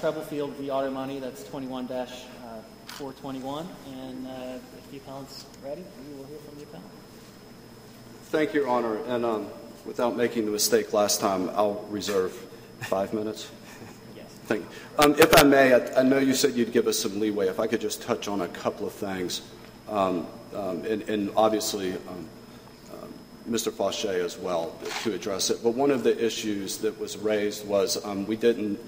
[0.00, 0.70] Troublefield v.
[0.70, 3.66] Auto Money, that's 21-421.
[3.90, 6.86] And uh, if the appellant's ready, we will hear from the appellant.
[8.26, 9.02] Thank you, Your Honor.
[9.06, 9.48] And um,
[9.84, 12.30] without making the mistake last time, I'll reserve
[12.82, 13.50] five minutes.
[14.16, 14.26] Yes.
[14.44, 14.68] Thank you.
[15.00, 17.48] Um, if I may, I, I, know you said you'd give us some leeway.
[17.48, 19.42] If I could just touch on a couple of things,
[19.88, 21.96] um, and, and, obviously
[23.50, 23.72] Mr.
[23.72, 25.58] Fauché as well to address it.
[25.60, 28.78] But one of the issues that was raised was um, we didn't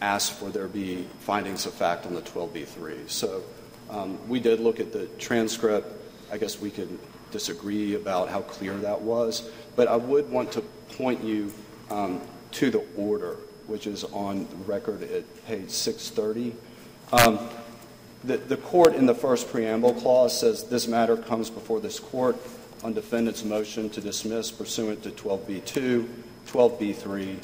[0.00, 3.08] ask for there be findings of fact on the 12b3.
[3.08, 3.42] So
[3.90, 5.92] um, we did look at the transcript.
[6.32, 6.98] I guess we can
[7.30, 10.62] disagree about how clear that was, but I would want to
[10.96, 11.52] point you
[11.90, 12.20] um,
[12.52, 16.56] to the order, which is on record at page 630.
[17.12, 17.48] Um,
[18.24, 22.36] the, the court in the first preamble clause says this matter comes before this court
[22.82, 26.06] on defendant's motion to dismiss pursuant to 12b2,
[26.46, 27.36] 12b3,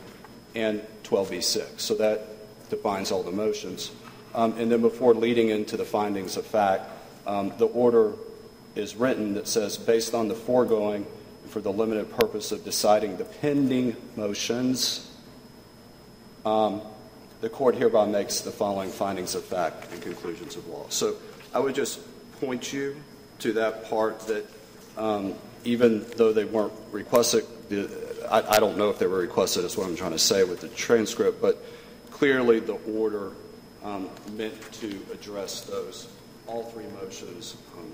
[0.54, 1.80] and 12b6.
[1.80, 2.35] So that
[2.68, 3.90] defines all the motions.
[4.34, 6.90] Um, and then before leading into the findings of fact,
[7.26, 8.12] um, the order
[8.74, 11.06] is written that says, based on the foregoing,
[11.48, 15.10] for the limited purpose of deciding the pending motions,
[16.44, 16.82] um,
[17.40, 20.86] the court hereby makes the following findings of fact and conclusions of law.
[20.88, 21.16] So
[21.54, 22.00] I would just
[22.40, 22.96] point you
[23.40, 24.46] to that part that
[24.96, 27.44] um, even though they weren't requested,
[28.30, 30.60] I, I, don't know if they were requested, is what I'm trying to say with
[30.60, 31.62] the transcript, but
[32.16, 33.32] clearly the order
[33.84, 36.08] um, meant to address those,
[36.46, 37.92] all three motions um,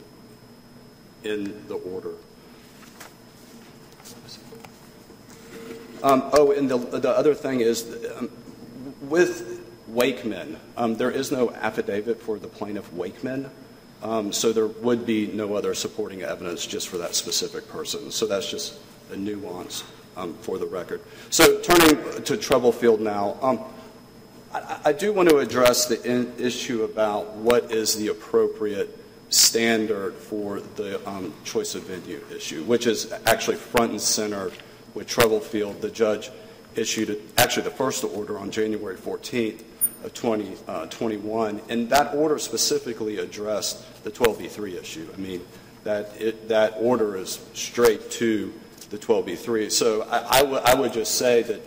[1.25, 2.13] in the order.
[6.05, 8.31] Um, oh, and the, the other thing is um,
[9.01, 13.51] with Wakeman, um, there is no affidavit for the plaintiff Wakeman.
[14.05, 18.13] Um, so there would be no other supporting evidence just for that specific person.
[18.13, 18.79] So that's just
[19.11, 19.83] a nuance
[20.43, 21.01] for the record.
[21.31, 23.69] So turning to Troublefield now,
[24.53, 28.99] I, I do want to address the in- issue about what is the appropriate
[29.31, 34.51] standard for the um, choice of venue issue, which is actually front and center
[34.95, 35.81] with Troublefield.
[35.81, 36.31] The judge
[36.75, 39.63] issued actually the first order on January 14th
[40.05, 45.09] of 2021, uh, and that order specifically addressed the 12b3 issue.
[45.15, 45.45] I mean,
[45.85, 48.53] that it, that order is straight to
[48.91, 49.71] the 12b3.
[49.71, 51.61] So I, I, w- I would just say that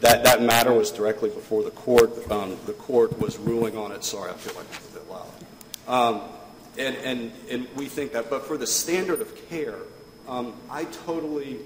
[0.00, 2.30] that, that matter was directly before the court.
[2.30, 4.04] Um, the court was ruling on it.
[4.04, 5.28] Sorry, I feel like it's a bit loud.
[5.88, 6.22] Um,
[6.78, 8.30] and, and, and we think that.
[8.30, 9.78] But for the standard of care,
[10.28, 11.58] um, I totally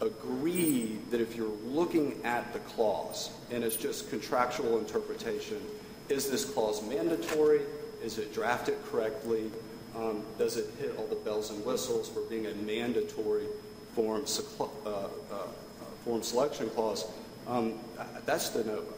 [0.00, 5.58] agree that if you're looking at the clause and it's just contractual interpretation,
[6.08, 7.60] is this clause mandatory?
[8.02, 9.50] Is it drafted correctly?
[9.96, 13.46] Um, does it hit all the bells and whistles for being a mandatory
[13.94, 14.24] form,
[14.58, 15.08] uh, uh,
[16.04, 17.06] forum selection clause?
[17.46, 17.74] Um,
[18.26, 18.94] that's de novo.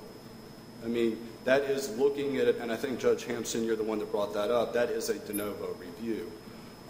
[0.85, 3.99] I mean, that is looking at it, and I think Judge Hampson, you're the one
[3.99, 4.73] that brought that up.
[4.73, 6.31] That is a de novo review.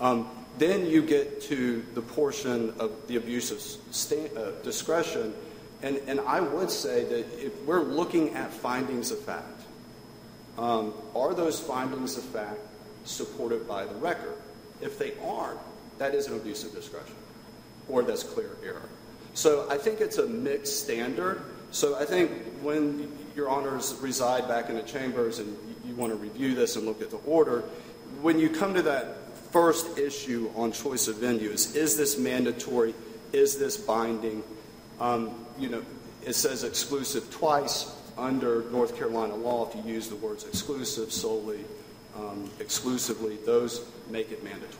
[0.00, 5.34] Um, then you get to the portion of the abuse of sta- uh, discretion,
[5.82, 9.62] and, and I would say that if we're looking at findings of fact,
[10.58, 12.60] um, are those findings of fact
[13.04, 14.36] supported by the record?
[14.80, 15.60] If they aren't,
[15.98, 17.14] that is an abuse of discretion,
[17.88, 18.88] or that's clear error.
[19.34, 21.42] So I think it's a mixed standard.
[21.70, 22.30] So I think
[22.62, 26.84] when your honors reside back in the chambers and you want to review this and
[26.84, 27.60] look at the order,
[28.20, 29.16] when you come to that
[29.50, 32.94] first issue on choice of venues, is this mandatory?
[33.32, 34.42] Is this binding?
[35.00, 35.82] Um, you know,
[36.24, 39.68] it says exclusive twice under North Carolina law.
[39.68, 41.64] If you use the words exclusive solely,
[42.16, 44.76] um, exclusively, those make it mandatory.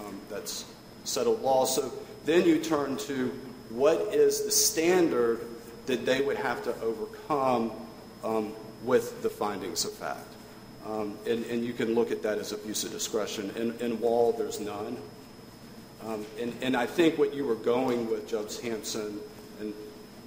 [0.00, 0.64] Um, that's
[1.04, 1.64] settled law.
[1.64, 1.92] So
[2.24, 3.32] then you turn to
[3.74, 5.40] what is the standard
[5.86, 7.72] that they would have to overcome
[8.24, 8.52] um,
[8.84, 10.26] with the findings of fact.
[10.86, 13.50] Um, and, and, you can look at that as abuse of discretion.
[13.54, 14.96] In, in Wall, there's none.
[16.04, 19.20] Um, and, and, I think what you were going with, Judge Hampson,
[19.60, 19.72] and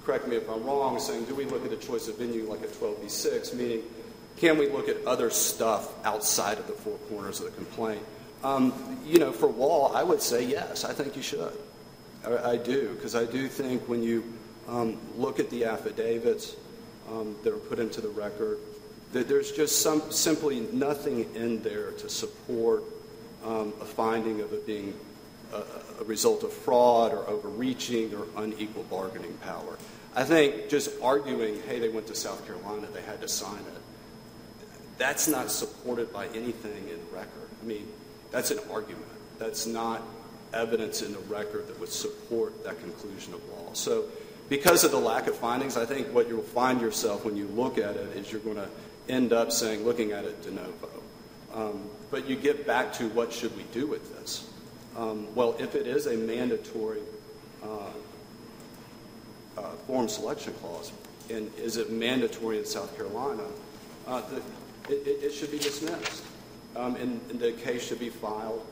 [0.02, 2.62] correct me if I'm wrong, saying do we look at a choice of venue like
[2.62, 3.82] a 12b6, meaning
[4.38, 8.02] can we look at other stuff outside of the four corners of the complaint?
[8.42, 11.52] Um, you know, for Wall, I would say yes, I think you should.
[12.26, 14.24] I, I do, because I do think when you
[14.68, 16.56] um, look at the affidavits
[17.10, 18.58] um, that are put into the record,
[19.12, 22.82] that there's just some, simply nothing in there to support
[23.44, 24.94] um, a finding of it being
[25.52, 25.62] a,
[26.00, 29.78] a, result of fraud or overreaching or unequal bargaining power.
[30.14, 33.82] I think just arguing, hey, they went to South Carolina, they had to sign it,
[34.98, 37.48] that's not supported by anything in the record.
[37.62, 37.86] I mean,
[38.30, 39.04] that's an argument.
[39.38, 40.02] That's not
[40.52, 43.72] evidence in the record that would support that conclusion of law.
[43.72, 44.04] So,
[44.48, 47.78] because of the lack of findings, I think what you'll find yourself when you look
[47.78, 48.68] at it is you're going to
[49.08, 50.88] end up saying, looking at it de novo.
[51.54, 54.48] Um, but you get back to what should we do with this?
[54.96, 57.00] Um, well, if it is a mandatory
[57.62, 57.90] uh,
[59.58, 60.92] uh, forum selection clause,
[61.30, 63.42] and is it mandatory in South Carolina,
[64.06, 64.36] uh, the,
[64.94, 66.22] it, it, should be dismissed.
[66.76, 68.64] Um, and, and, the case should be filed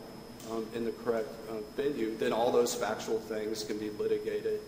[0.51, 2.17] um, in the correct uh, venue.
[2.17, 4.61] Then all those factual things can be litigated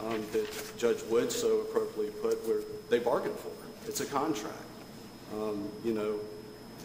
[0.00, 3.50] um, that Judge Wood so appropriately put where they bargained for.
[3.86, 4.54] It's a contract.
[5.34, 6.18] Um, you know,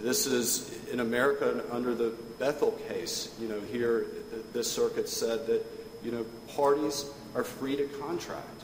[0.01, 3.33] this is in America under the Bethel case.
[3.39, 4.07] You know, here
[4.51, 5.63] this circuit said that
[6.03, 6.25] you know
[6.55, 7.05] parties
[7.35, 8.63] are free to contract,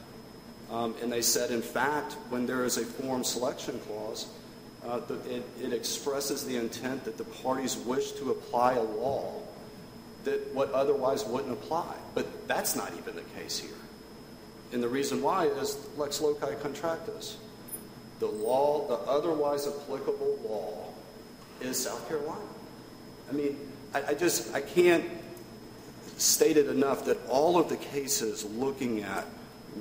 [0.72, 4.28] um, and they said in fact when there is a forum selection clause,
[4.86, 5.00] uh,
[5.30, 9.42] it, it expresses the intent that the parties wish to apply a law
[10.24, 11.95] that what otherwise wouldn't apply.
[12.13, 13.71] But that's not even the case here.
[14.71, 17.38] And the reason why is lex loci contractus.
[18.19, 20.94] The law, the otherwise applicable law,
[21.62, 22.42] is South Carolina.
[23.30, 23.57] I mean,
[23.94, 25.06] I, I just I can't
[26.18, 29.25] state it enough that all of the cases looking at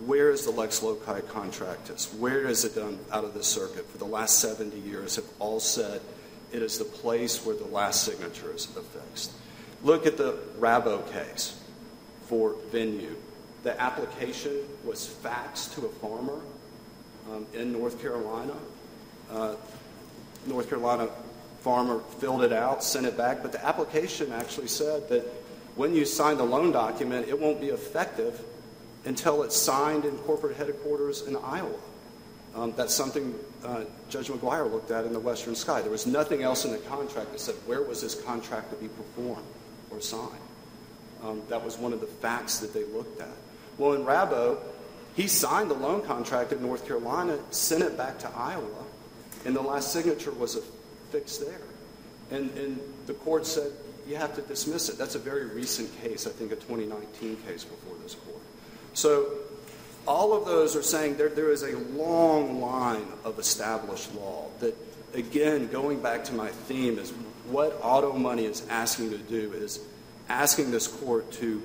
[0.07, 3.99] where is the lex loci contractus, where is it done out of the circuit for
[3.99, 6.01] the last 70 years have all said
[6.53, 9.33] it is the place where the last signature is affixed.
[9.83, 11.61] Look at the Rabo case
[12.27, 13.15] for venue.
[13.63, 16.41] The application was faxed to a farmer
[17.31, 18.55] um, in North Carolina.
[19.31, 19.55] Uh,
[20.47, 21.09] North Carolina
[21.61, 25.25] farmer filled it out, sent it back, but the application actually said that
[25.77, 28.41] when you sign the loan document, it won't be effective
[29.05, 31.71] until it's signed in corporate headquarters in Iowa.
[32.55, 33.35] Um, that's something
[33.65, 35.83] uh, Judge McGuire looked at in the Western Sky.
[35.83, 38.89] There was nothing else in the contract that said where was this contract to be
[38.89, 39.45] performed
[39.91, 40.33] or signed.
[41.23, 43.29] Um, that was one of the facts that they looked at.
[43.77, 44.59] Well, in Rabo,
[45.15, 48.85] he signed the loan contract in North Carolina, sent it back to Iowa,
[49.45, 51.61] and the last signature was affixed there.
[52.31, 53.73] And, and the court said,
[54.07, 54.97] you have to dismiss it.
[54.97, 58.41] That's a very recent case, I think a 2019 case before this court.
[58.95, 59.29] So
[60.07, 64.75] all of those are saying there, there is a long line of established law that,
[65.15, 67.13] again, going back to my theme, is
[67.51, 69.81] what auto money is asking to do is
[70.29, 71.63] asking this court to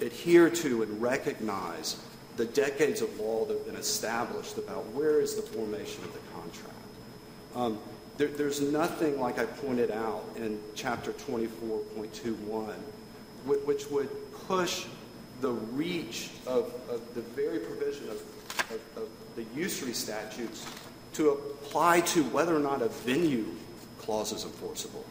[0.00, 1.96] adhere to and recognize
[2.36, 6.18] the decades of law that have been established about where is the formation of the
[6.34, 6.76] contract.
[7.54, 7.78] Um,
[8.16, 12.74] there, there's nothing, like I pointed out in chapter 24.21,
[13.44, 14.08] which would
[14.46, 14.86] push
[15.40, 18.22] the reach of, of the very provision of,
[18.70, 20.66] of, of the usury statutes
[21.14, 23.46] to apply to whether or not a venue
[23.98, 25.04] clause is enforceable.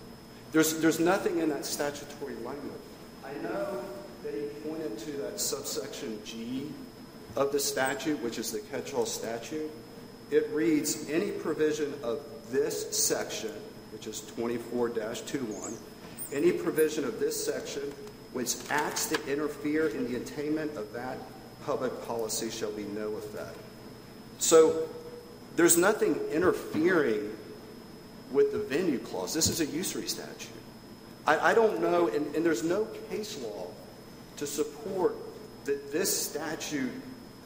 [0.52, 2.72] There's, there's nothing in that statutory language.
[3.24, 3.84] I know
[4.24, 6.72] that he pointed to that subsection G
[7.36, 9.70] of the statute, which is the catch-all statute.
[10.32, 12.20] It reads, any provision of
[12.52, 13.52] this section,
[13.92, 15.74] which is 24-21,
[16.34, 17.92] any provision of this section
[18.34, 21.18] which acts to interfere in the attainment of that
[21.66, 23.58] public policy shall be no effect.
[24.38, 24.88] So
[25.56, 27.36] there's nothing interfering
[28.32, 29.34] with the venue clause.
[29.34, 30.50] This is a usury statute.
[31.26, 33.68] I, I don't know, and, and there's no case law
[34.38, 35.16] to support
[35.66, 36.92] that this statute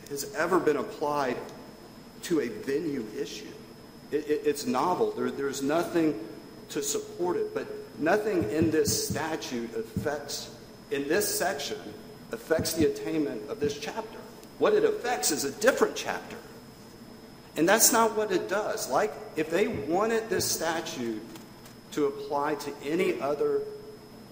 [0.09, 1.37] has ever been applied
[2.23, 3.47] to a venue issue.
[4.11, 5.11] It, it, it's novel.
[5.11, 6.19] There, there's nothing
[6.69, 7.67] to support it, but
[7.99, 10.55] nothing in this statute affects,
[10.91, 11.77] in this section,
[12.31, 14.19] affects the attainment of this chapter.
[14.59, 16.37] What it affects is a different chapter.
[17.55, 18.89] And that's not what it does.
[18.89, 21.21] Like, if they wanted this statute
[21.91, 23.61] to apply to any other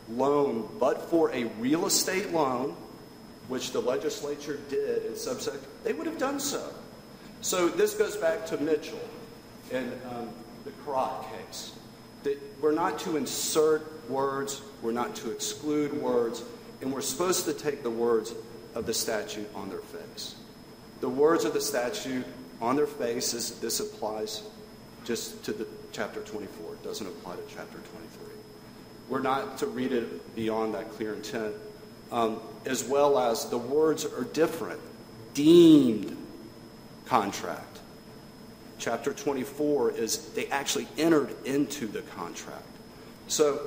[0.10, 2.75] loan but for a real estate loan,
[3.48, 6.74] which the legislature did in subsection, they would have done so.
[7.42, 9.00] So this goes back to Mitchell
[9.72, 10.30] and um,
[10.63, 11.74] the Carrot case.
[12.24, 16.44] That we're not to insert words, we're not to exclude words,
[16.82, 18.34] and we're supposed to take the words
[18.75, 20.36] of the statute on their face.
[21.00, 22.25] The words of the statute
[22.62, 24.44] on their face is this applies
[25.03, 26.74] just to the chapter 24.
[26.74, 28.36] It doesn't apply to chapter 23.
[29.10, 31.56] We're not to read it beyond that clear intent,
[32.12, 34.80] um, as well as the words are different.
[35.34, 36.15] Deemed
[37.06, 37.80] contract.
[38.80, 42.65] Chapter 24 is they actually entered into the contract.
[43.27, 43.62] So,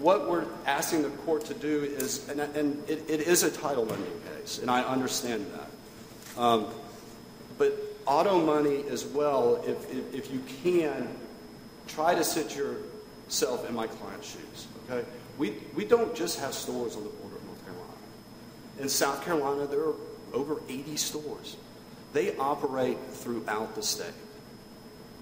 [0.00, 3.84] what we're asking the court to do is, and, and it, it is a title
[3.84, 6.40] lending case, and I understand that.
[6.40, 6.66] Um,
[7.58, 11.08] but auto money as well, if, if, if you can,
[11.86, 14.66] try to sit yourself in my client's shoes.
[14.88, 15.06] Okay?
[15.38, 17.92] We, we don't just have stores on the border of North Carolina.
[18.80, 19.94] In South Carolina, there are
[20.32, 21.56] over 80 stores.
[22.12, 24.06] They operate throughout the state.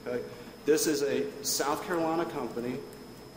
[0.06, 0.22] Okay?
[0.64, 2.76] This is a South Carolina company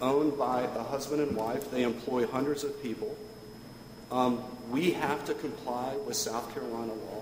[0.01, 1.71] owned by a husband and wife.
[1.71, 3.15] They employ hundreds of people.
[4.11, 7.14] Um, we have to comply with South Carolina law.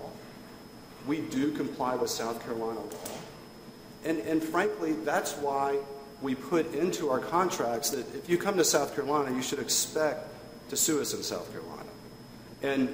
[1.06, 2.88] We do comply with South Carolina law.
[4.04, 5.78] And, and frankly, that's why
[6.22, 10.28] we put into our contracts that if you come to South Carolina, you should expect
[10.70, 11.88] to sue us in South Carolina.
[12.62, 12.88] And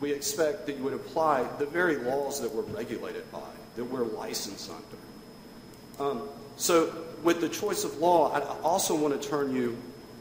[0.00, 3.40] we expect that you would apply the very laws that we're regulated by,
[3.76, 6.10] that we're licensed under.
[6.10, 9.76] Um, so, with the choice of law, I also want to turn you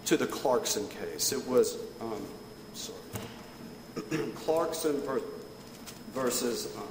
[0.05, 1.31] to the Clarkson case.
[1.31, 2.21] It was, um,
[2.73, 2.97] sorry,
[4.35, 5.01] Clarkson
[6.13, 6.83] versus um,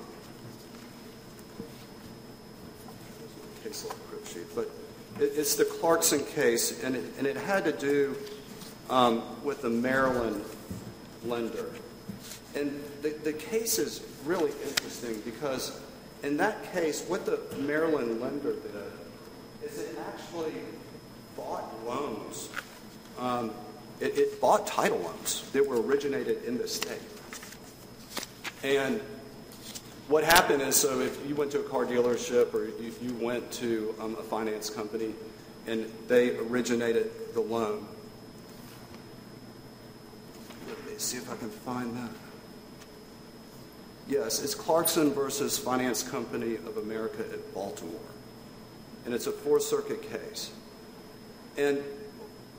[3.70, 3.86] case
[4.32, 4.70] sheet, but
[5.18, 8.16] it, it's the Clarkson case, and it, and it had to do
[8.88, 10.44] um, with the Maryland
[11.24, 11.66] lender.
[12.54, 15.78] And the, the case is really interesting because
[16.22, 20.52] in that case, what the Maryland lender did is it actually
[21.36, 22.48] bought loans.
[23.18, 23.52] Um,
[24.00, 27.00] it, it, bought title loans that were originated in the state.
[28.62, 29.00] And
[30.10, 33.48] what happened is, so if you went to a car dealership or if you went
[33.52, 35.14] to um, a finance company
[35.68, 37.86] and they originated the loan,
[40.66, 42.10] let me see if I can find that.
[44.08, 48.00] Yes, it's Clarkson versus Finance Company of America at Baltimore.
[49.04, 50.50] And it's a Fourth Circuit case.
[51.56, 51.78] And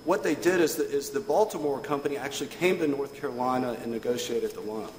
[0.05, 3.91] what they did is, the, is the Baltimore company actually came to North Carolina and
[3.91, 4.89] negotiated the loan.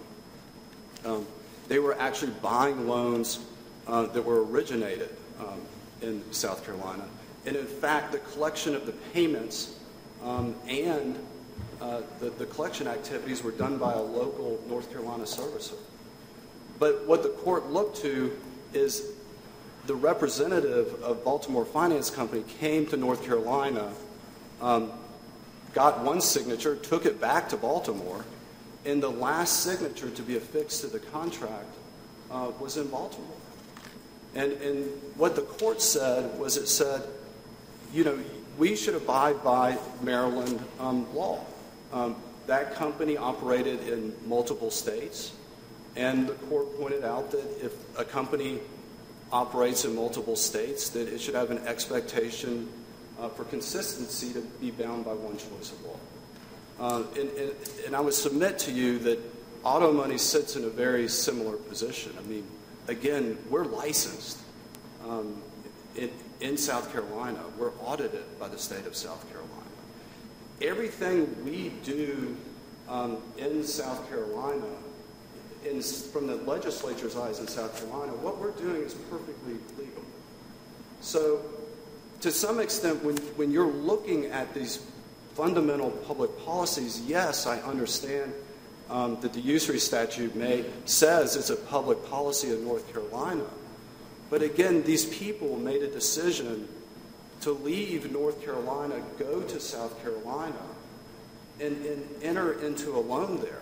[1.06, 1.26] Um,
[1.72, 3.38] they were actually buying loans
[3.86, 5.08] uh, that were originated
[5.40, 5.58] um,
[6.02, 7.02] in South Carolina.
[7.46, 9.78] And in fact, the collection of the payments
[10.22, 11.18] um, and
[11.80, 15.78] uh, the, the collection activities were done by a local North Carolina servicer.
[16.78, 18.36] But what the court looked to
[18.74, 19.12] is
[19.86, 23.94] the representative of Baltimore Finance Company came to North Carolina,
[24.60, 24.92] um,
[25.72, 28.26] got one signature, took it back to Baltimore,
[28.84, 31.74] and the last signature to be affixed to the contract
[32.30, 33.28] uh, was in Baltimore.
[34.34, 34.86] And, and
[35.16, 37.02] what the court said was it said,
[37.92, 38.18] you know,
[38.58, 41.44] we should abide by Maryland um, law.
[41.92, 45.32] Um, that company operated in multiple states,
[45.94, 48.58] and the court pointed out that if a company
[49.30, 52.68] operates in multiple states, that it should have an expectation
[53.20, 55.96] uh, for consistency to be bound by one choice of law.
[56.82, 57.54] Uh, and, and,
[57.86, 59.20] and, I would submit to you that
[59.62, 62.12] auto money sits in a very similar position.
[62.18, 62.44] I mean,
[62.88, 64.40] again, we're licensed
[65.06, 65.40] um,
[65.94, 66.10] in,
[66.40, 67.38] in South Carolina.
[67.56, 69.52] We're audited by the state of South Carolina.
[70.60, 72.36] Everything we do
[72.88, 74.66] um, in South Carolina,
[75.64, 80.02] in, from the legislature's eyes in South Carolina, what we're doing is perfectly legal.
[81.00, 81.42] So,
[82.22, 84.84] to some extent, when, when you're looking at these
[85.34, 88.32] fundamental public policies, yes, I understand
[88.90, 93.44] um, that the usury statute may says it's a public policy in North Carolina.
[94.30, 96.68] But again, these people made a decision
[97.40, 100.62] to leave North Carolina, go to South Carolina,
[101.60, 103.60] and, and enter into a loan there.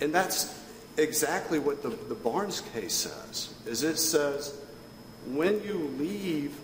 [0.00, 0.58] And that's
[0.96, 4.58] exactly what the, the Barnes case says, is it says
[5.26, 6.56] when you leave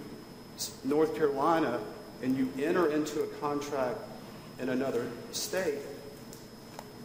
[0.85, 1.80] North Carolina
[2.23, 3.99] and you enter into a contract
[4.61, 5.79] in another state,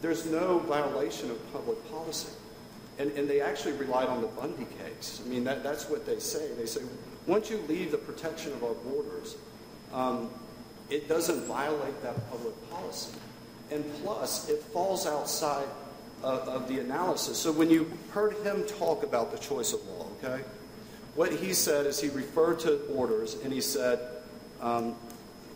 [0.01, 2.29] there's no violation of public policy.
[2.99, 5.21] And, and they actually relied on the Bundy case.
[5.25, 6.53] I mean, that, that's what they say.
[6.57, 6.81] They say,
[7.27, 9.35] once you leave the protection of our borders,
[9.93, 10.29] um,
[10.89, 13.17] it doesn't violate that public policy.
[13.71, 15.67] And plus, it falls outside
[16.23, 17.37] of, of the analysis.
[17.37, 20.43] So when you heard him talk about the choice of law, okay,
[21.15, 23.99] what he said is he referred to orders and he said,
[24.61, 24.95] um,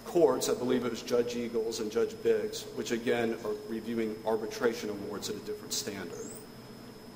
[0.10, 4.90] courts, I believe it was Judge Eagles and Judge Biggs, which again are reviewing arbitration
[4.90, 6.32] awards at a different standard,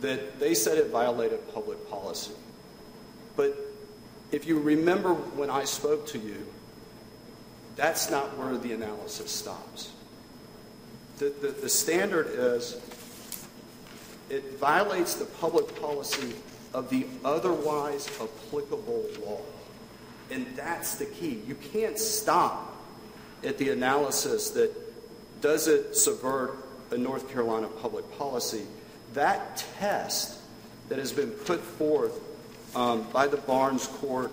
[0.02, 2.34] that they said it violated public policy.
[3.36, 3.58] But
[4.32, 6.46] if you remember when I spoke to you,
[7.76, 9.92] that's not where the analysis stops.
[11.18, 12.80] The, the, the standard is
[14.30, 16.34] it violates the public policy
[16.76, 19.42] of the otherwise applicable law.
[20.30, 21.42] And that's the key.
[21.48, 22.73] You can't stop
[23.46, 24.72] at the analysis that
[25.42, 26.58] does it subvert
[26.92, 28.64] a North Carolina public policy,
[29.14, 30.40] that test
[30.90, 32.20] that has been put forth
[32.76, 34.32] um, by the Barnes Court,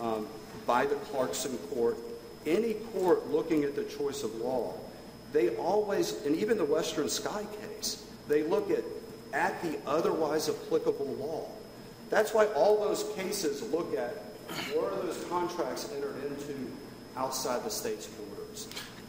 [0.00, 0.26] um,
[0.66, 1.96] by the Clarkson Court,
[2.46, 4.74] any court looking at the choice of law,
[5.32, 8.84] they always, and even the Western Sky case, they look at
[9.32, 11.46] at the otherwise applicable law.
[12.08, 14.22] That's why all those cases look at
[14.78, 16.70] are those contracts entered into
[17.16, 18.35] outside the state's borders?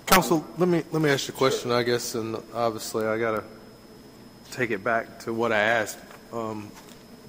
[0.05, 3.31] Counsel, let me let me ask you a question, I guess, and obviously I got
[3.31, 3.43] to
[4.51, 5.99] take it back to what I asked
[6.31, 6.71] um,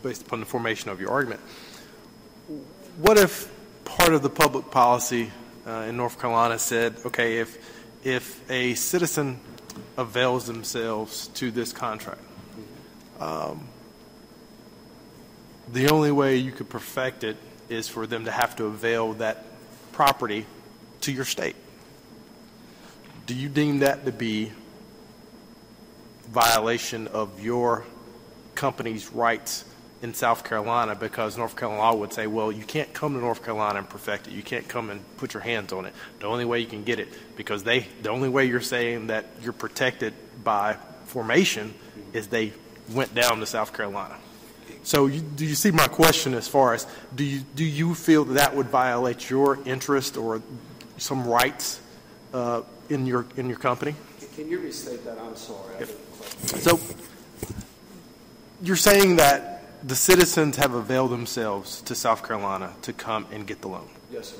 [0.02, 1.40] based upon the formation of your argument.
[2.98, 3.50] What if
[3.84, 5.32] part of the public policy
[5.66, 7.58] uh, in North Carolina said, okay, if
[8.04, 9.40] if a citizen
[9.96, 12.22] avails themselves to this contract,
[13.20, 13.66] um,
[15.72, 17.36] the only way you could perfect it
[17.68, 19.44] is for them to have to avail that
[19.92, 20.46] property
[21.00, 21.56] to your state.
[23.28, 24.50] Do you deem that to be
[26.30, 27.84] violation of your
[28.54, 29.66] company's rights
[30.00, 33.80] in South Carolina because North Carolina would say, well, you can't come to North Carolina
[33.80, 34.32] and perfect it.
[34.32, 35.92] You can't come and put your hands on it.
[36.20, 39.26] The only way you can get it, because they, the only way you're saying that
[39.42, 41.74] you're protected by formation
[42.14, 42.54] is they
[42.94, 44.16] went down to South Carolina.
[44.84, 48.24] So you, do you see my question as far as do you do you feel
[48.24, 50.40] that that would violate your interest or
[50.96, 51.78] some rights
[52.32, 53.94] uh, in your in your company?
[54.34, 55.18] Can you restate that?
[55.18, 55.86] I'm sorry.
[56.44, 56.78] So
[58.62, 63.60] you're saying that the citizens have availed themselves to South Carolina to come and get
[63.60, 63.88] the loan.
[64.10, 64.36] Yes, sir.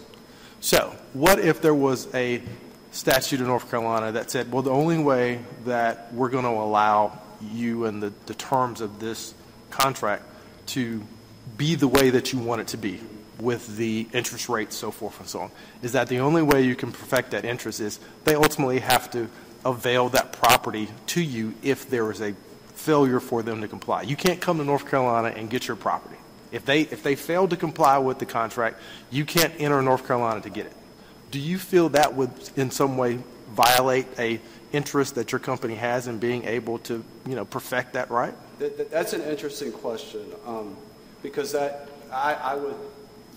[0.61, 2.43] So what if there was a
[2.91, 7.19] statute in North Carolina that said, well, the only way that we're going to allow
[7.53, 9.35] you and the, the terms of this
[9.71, 10.25] contract
[10.67, 11.03] to
[11.57, 13.01] be the way that you want it to be
[13.41, 15.51] with the interest rates, so forth and so on,
[15.83, 19.29] is that the only way you can perfect that interest is they ultimately have to
[19.65, 22.35] avail that property to you if there is a
[22.75, 24.03] failure for them to comply.
[24.03, 26.17] You can't come to North Carolina and get your property.
[26.51, 28.81] If they, if they fail to comply with the contract,
[29.11, 30.73] you can't enter North Carolina to get it.
[31.31, 33.19] Do you feel that would in some way
[33.51, 34.41] violate a
[34.73, 38.35] interest that your company has in being able to, you know, perfect that right?
[38.59, 40.77] That, that- that's an interesting question um,
[41.23, 42.77] because that I, I would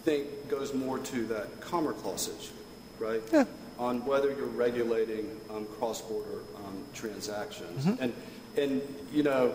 [0.03, 2.53] think goes more to that Commerce Clause issue,
[2.99, 3.21] right?
[3.31, 3.45] Yeah.
[3.79, 8.13] On whether you're regulating um, cross-border um, transactions, and
[8.57, 9.53] and you know,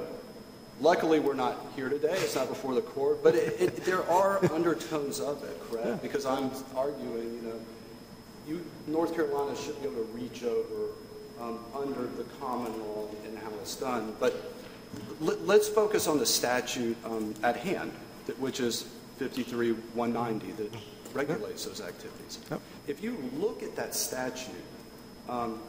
[0.81, 2.15] luckily we're not here today.
[2.15, 6.03] It's not before the court, but it, it, there are undertones of it, correct?
[6.03, 7.61] Because I'm arguing, you know,
[8.49, 10.93] you, North Carolina should be able to reach over
[11.41, 14.15] um, under the common law and how it's done.
[14.19, 14.53] But
[15.21, 17.93] let, let's focus on the statute um, at hand,
[18.39, 18.87] which is
[19.19, 20.73] 53190 that
[21.15, 22.39] regulates those activities.
[22.51, 22.61] Yep.
[22.87, 24.51] If you look at that statute,
[25.29, 25.61] um,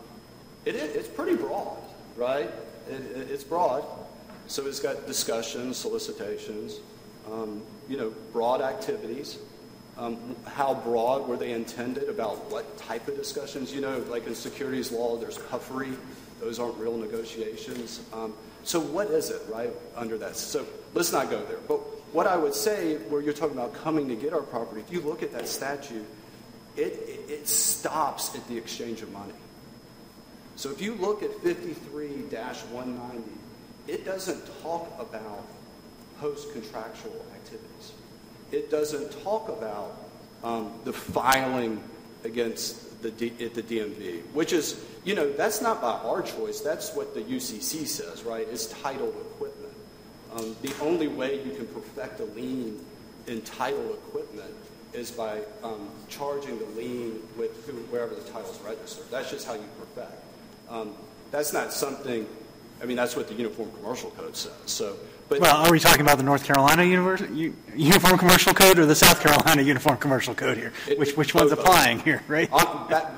[0.65, 1.77] it, is- it's pretty broad,
[2.15, 2.49] right?
[2.89, 3.83] It, it- it's broad.
[4.47, 6.79] So it's got discussions, solicitations,
[7.31, 9.37] um, you know, broad activities.
[9.97, 13.73] Um, how broad were they intended about what type of discussions?
[13.73, 15.93] You know, like in securities law, there's puffery.
[16.39, 18.01] Those aren't real negotiations.
[18.13, 18.33] Um,
[18.63, 20.35] so what is it, right, under that?
[20.35, 21.57] So let's not go there.
[21.67, 21.77] But
[22.13, 25.01] what I would say, where you're talking about coming to get our property, if you
[25.01, 26.05] look at that statute,
[26.75, 29.33] it, it, it stops at the exchange of money.
[30.57, 33.23] So if you look at 53-190,
[33.87, 35.45] it doesn't talk about
[36.19, 37.93] post-contractual activities.
[38.51, 39.97] It doesn't talk about
[40.43, 41.83] um, the filing
[42.23, 46.61] against the D, at the DMV, which is, you know, that's not by our choice.
[46.61, 48.47] That's what the UCC says, right?
[48.49, 49.73] It's titled equipment.
[50.35, 52.83] Um, the only way you can perfect a lien
[53.27, 54.53] in title equipment
[54.93, 59.05] is by um, charging the lien with who, wherever the title is registered.
[59.11, 60.13] That's just how you perfect.
[60.69, 60.93] Um,
[61.31, 62.27] that's not something.
[62.81, 64.53] I mean, that's what the Uniform Commercial Code says.
[64.65, 64.95] So,
[65.29, 67.21] but Well, are we talking about the North Carolina Univers-
[67.75, 70.73] Uniform Commercial Code or the South Carolina Uniform Commercial Code here?
[70.87, 71.59] It- Which, which one's them.
[71.59, 72.51] applying here, right?
[72.51, 73.13] On- that-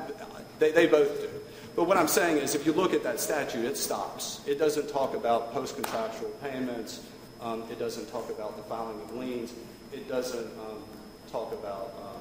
[0.59, 1.29] they, they both do.
[1.75, 4.41] But what I'm saying is, if you look at that statute, it stops.
[4.45, 7.01] It doesn't talk about post-contractual payments.
[7.39, 9.53] Um, it doesn't talk about the filing of liens.
[9.93, 10.83] It doesn't um,
[11.31, 12.19] talk about, um,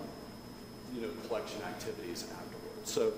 [0.94, 2.92] you know, collection activities afterwards.
[2.92, 3.12] So,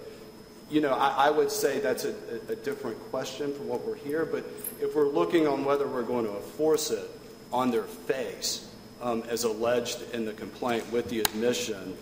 [0.70, 2.14] you know, I, I would say that's a,
[2.48, 4.24] a, different question from what we're here.
[4.24, 4.44] But
[4.80, 7.10] if we're looking on whether we're going to enforce it
[7.52, 8.68] on their face,
[9.02, 11.96] um, as alleged in the complaint with the admission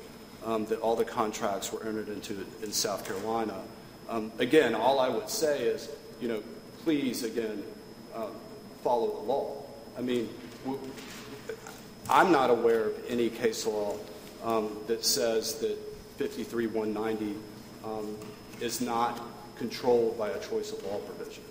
[0.45, 3.61] um, that all the contracts were entered into in South Carolina.
[4.09, 5.89] Um, again, all I would say is,
[6.21, 6.43] you know,
[6.85, 7.63] please, again,
[8.15, 8.33] um,
[8.83, 9.63] follow the law.
[9.97, 10.29] I mean,
[12.09, 13.97] I'm not aware of any case law
[14.45, 15.77] um, that says that
[16.19, 17.37] 53190
[17.85, 18.17] um,
[18.61, 19.21] is not
[19.57, 21.43] controlled by a choice of law provision.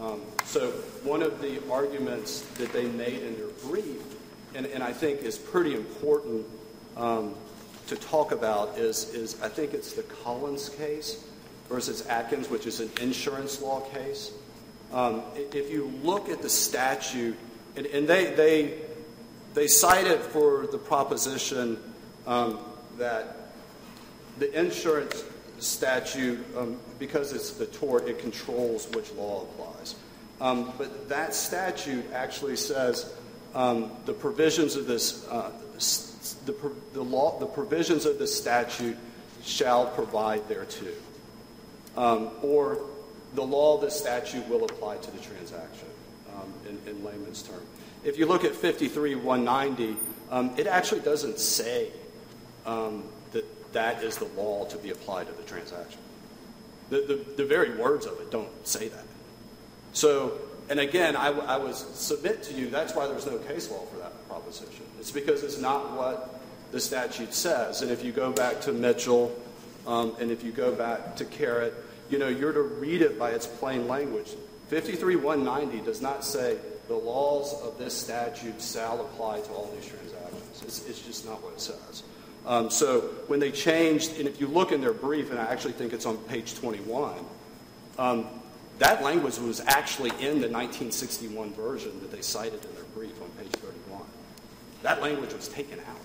[0.00, 0.70] Um, So
[1.04, 4.02] one of the arguments that they made in their brief,
[4.54, 6.44] and, and I think is pretty important
[6.96, 7.34] um,
[7.86, 11.24] to talk about, is, is I think it's the Collins case
[11.68, 14.32] versus Atkins, which is an insurance law case.
[14.92, 17.36] Um, If you look at the statute,
[17.76, 18.78] and, and they, they,
[19.54, 21.78] they cite it for the proposition
[22.26, 22.58] um,
[22.98, 23.36] that
[24.38, 25.24] the insurance
[25.62, 29.94] statute, um, because it's the tort, it controls which law applies.
[30.40, 33.12] Um, but that statute actually says
[33.54, 35.52] um, the provisions of this, uh,
[36.46, 38.96] the, the law, the provisions of the statute
[39.44, 40.92] shall provide thereto,
[41.96, 42.80] um, or
[43.34, 45.88] the law of the statute will apply to the transaction.
[46.34, 47.60] Um, in, in layman's term,
[48.04, 49.96] if you look at 53-190,
[50.30, 51.90] um, it actually doesn't say
[52.64, 53.04] um,
[53.72, 55.98] that is the law to be applied to the transaction.
[56.90, 59.04] The, the, the very words of it don't say that.
[59.92, 63.84] So, and again, I, I would submit to you that's why there's no case law
[63.86, 64.84] for that proposition.
[64.98, 67.82] It's because it's not what the statute says.
[67.82, 69.34] And if you go back to Mitchell,
[69.86, 71.74] um, and if you go back to Carrot,
[72.10, 74.28] you know, you're to read it by its plain language.
[74.68, 76.56] 53190 does not say
[76.88, 80.62] the laws of this statute shall apply to all these transactions.
[80.62, 82.02] It's, it's just not what it says.
[82.46, 85.72] Um, so when they changed, and if you look in their brief, and I actually
[85.72, 87.14] think it's on page 21,
[87.98, 88.26] um,
[88.78, 93.28] that language was actually in the 1961 version that they cited in their brief on
[93.38, 94.02] page 31.
[94.82, 96.00] That language was taken out.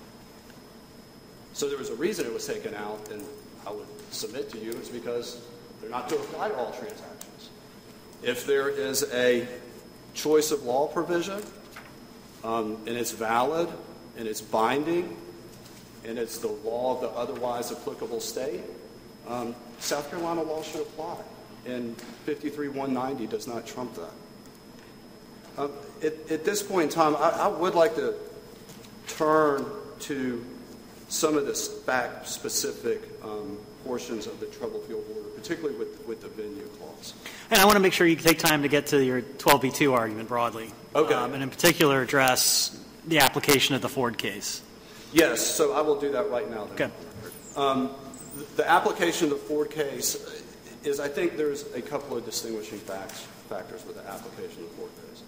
[1.53, 3.23] So there was a reason it was taken out, and
[3.65, 5.41] I would submit to you it's because
[5.81, 7.49] they're not to apply to all transactions.
[8.21, 9.47] If there is a
[10.13, 11.41] choice of law provision,
[12.43, 13.69] um, and it's valid,
[14.17, 15.17] and it's binding,
[16.07, 18.61] and it's the law of the otherwise applicable state,
[19.27, 21.17] um, South Carolina law should apply.
[21.65, 25.61] And 53190 does not trump that.
[25.61, 28.13] Um, at, at this point in time, I, I would like to
[29.07, 29.65] turn
[30.01, 30.45] to
[31.09, 36.27] some of the fact specific um, portions of the Troublefield order, particularly with, with the
[36.29, 37.13] venue clause.
[37.49, 40.29] And I want to make sure you take time to get to your 12b2 argument
[40.29, 40.71] broadly.
[40.95, 41.13] Okay.
[41.13, 44.61] Um, and in particular, address the application of the Ford case.
[45.17, 46.65] Yes, so I will do that right now.
[46.65, 46.91] Then.
[46.91, 46.91] Okay.
[47.55, 47.95] Um,
[48.55, 50.43] the application of the Ford case
[50.83, 54.75] is, I think there's a couple of distinguishing facts, factors with the application of the
[54.75, 55.23] Ford case.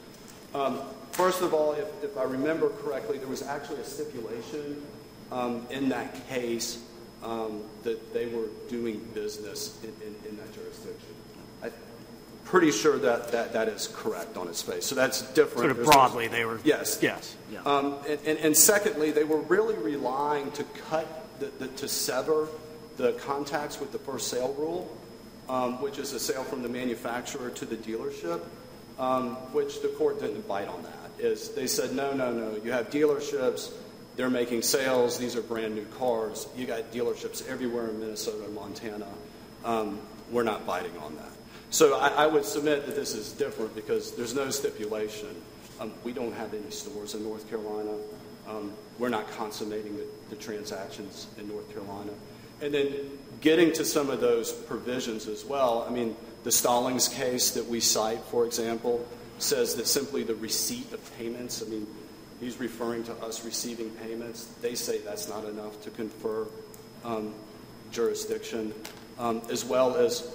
[0.53, 4.85] Um, first of all, if, if I remember correctly, there was actually a stipulation
[5.31, 6.83] um, in that case
[7.23, 11.15] um, that they were doing business in, in, in that jurisdiction.
[11.63, 11.71] I'm
[12.49, 14.83] pretty sure that, that that is correct on its face.
[14.85, 15.59] So that's different.
[15.59, 16.59] Sort of There's no- broadly, they were.
[16.63, 16.97] Yes.
[17.01, 17.35] Yes.
[17.51, 17.61] Yeah.
[17.63, 21.07] um, and, and, and secondly, they were really relying to cut,
[21.39, 22.47] the, the, to sever
[22.97, 24.91] the contacts with the first sale rule,
[25.47, 28.41] um, which is a sale from the manufacturer to the dealership,
[28.97, 30.95] um, which the court didn't bite on that.
[31.23, 33.71] Is they said, no, no, no, you have dealerships,
[34.15, 38.55] they're making sales, these are brand new cars, you got dealerships everywhere in Minnesota and
[38.55, 39.07] Montana.
[39.63, 39.99] Um,
[40.31, 41.31] we're not biting on that.
[41.69, 45.29] So I, I would submit that this is different because there's no stipulation.
[45.79, 47.95] Um, we don't have any stores in North Carolina.
[48.47, 52.11] Um, we're not consummating the, the transactions in North Carolina.
[52.61, 52.93] And then
[53.41, 55.85] getting to some of those provisions as well.
[55.87, 60.91] I mean, the Stallings case that we cite, for example, says that simply the receipt
[60.91, 61.87] of payments, I mean,
[62.39, 64.45] he's referring to us receiving payments.
[64.61, 66.47] They say that's not enough to confer
[67.05, 67.33] um,
[67.91, 68.73] jurisdiction,
[69.17, 70.27] um, as well as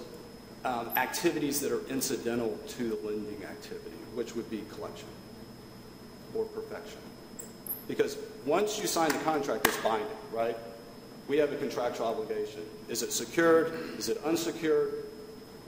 [0.64, 5.08] um, activities that are incidental to the lending activity, which would be collection
[6.34, 6.98] or perfection.
[7.86, 10.56] Because once you sign the contract, it's binding, right?
[11.28, 12.62] We have a contractual obligation.
[12.88, 13.72] Is it secured?
[13.98, 15.04] Is it unsecured?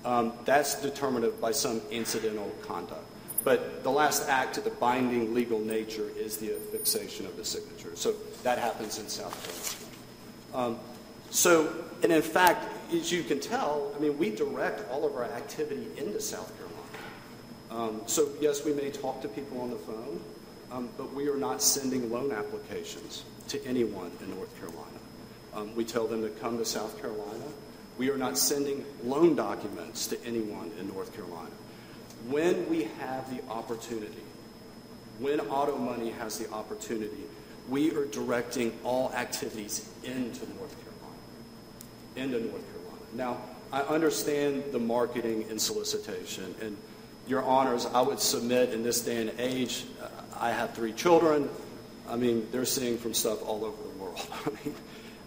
[0.05, 3.05] Um, that's determined by some incidental conduct.
[3.45, 7.95] But the last act of the binding legal nature is the affixation of the signature.
[7.95, 9.35] So that happens in South
[10.53, 10.77] Carolina.
[10.79, 10.81] Um,
[11.31, 15.25] so, and in fact, as you can tell, I mean, we direct all of our
[15.25, 16.77] activity into South Carolina.
[17.71, 20.21] Um, so, yes, we may talk to people on the phone,
[20.71, 24.99] um, but we are not sending loan applications to anyone in North Carolina.
[25.55, 27.45] Um, we tell them to come to South Carolina.
[27.99, 31.51] We are not sending loan documents to anyone in North Carolina.
[32.29, 34.23] When we have the opportunity,
[35.19, 37.25] when Auto Money has the opportunity,
[37.69, 41.06] we are directing all activities into North Carolina.
[42.17, 43.05] Into North Carolina.
[43.15, 43.39] Now,
[43.73, 46.77] I understand the marketing and solicitation, and
[47.27, 49.85] your honors, I would submit in this day and age,
[50.39, 51.49] I have three children.
[52.09, 54.21] I mean, they're seeing from stuff all over the world.
[54.47, 54.75] I mean,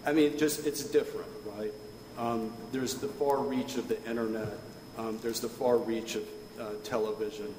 [0.06, 1.72] I mean, just it's different, right?
[2.18, 4.58] Um, there's the far reach of the internet.
[4.96, 6.22] Um, there's the far reach of
[6.58, 7.54] uh, television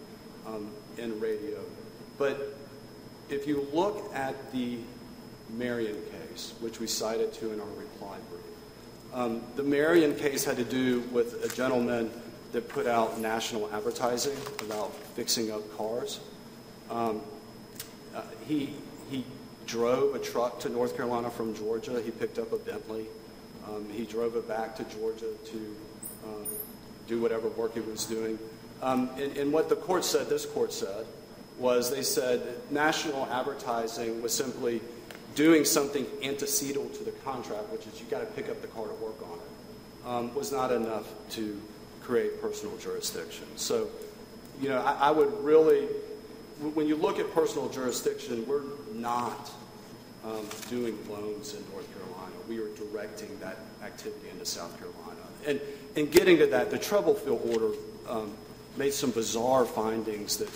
[0.48, 1.60] um, and radio.
[2.18, 2.56] But
[3.30, 4.78] if you look at the
[5.52, 8.51] Marion case, which we cited to in our reply brief,
[9.14, 12.10] um, the Marion case had to do with a gentleman
[12.52, 16.20] that put out national advertising about fixing up cars.
[16.90, 17.22] Um,
[18.16, 18.74] uh, he,
[19.10, 19.24] he
[19.66, 22.02] drove a truck to North Carolina from Georgia.
[22.02, 23.06] He picked up a Bentley.
[23.68, 25.76] Um, he drove it back to Georgia to
[26.26, 26.46] um,
[27.08, 28.38] do whatever work he was doing.
[28.82, 31.06] Um, and, and what the court said, this court said,
[31.58, 34.82] was they said national advertising was simply
[35.36, 38.88] doing something antecedent to the contract, which is you got to pick up the car
[38.88, 41.62] to work on it, um, was not enough to
[42.02, 43.46] create personal jurisdiction.
[43.56, 43.90] So,
[44.62, 45.86] you know, I, I would really,
[46.74, 48.64] when you look at personal jurisdiction, we're
[48.94, 49.52] not
[50.26, 52.36] um, doing loans in North Carolina.
[52.48, 55.22] We are directing that activity into South Carolina.
[55.48, 55.60] And
[55.96, 57.76] in getting to that, the Troublefield order
[58.08, 58.34] um,
[58.78, 60.50] made some bizarre findings that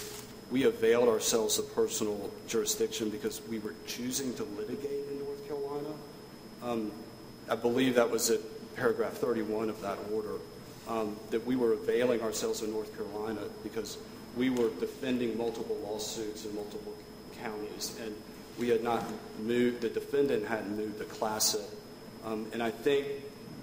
[0.55, 5.89] we availed ourselves of personal jurisdiction because we were choosing to litigate in North Carolina.
[6.63, 6.93] Um,
[7.49, 8.39] I believe that was at
[8.77, 10.35] paragraph 31 of that order,
[10.87, 13.97] um, that we were availing ourselves of North Carolina because
[14.37, 16.93] we were defending multiple lawsuits in multiple
[17.43, 18.15] counties, and
[18.57, 19.03] we had not
[19.41, 21.57] moved, the defendant hadn't moved the class
[22.23, 23.07] Um, and I think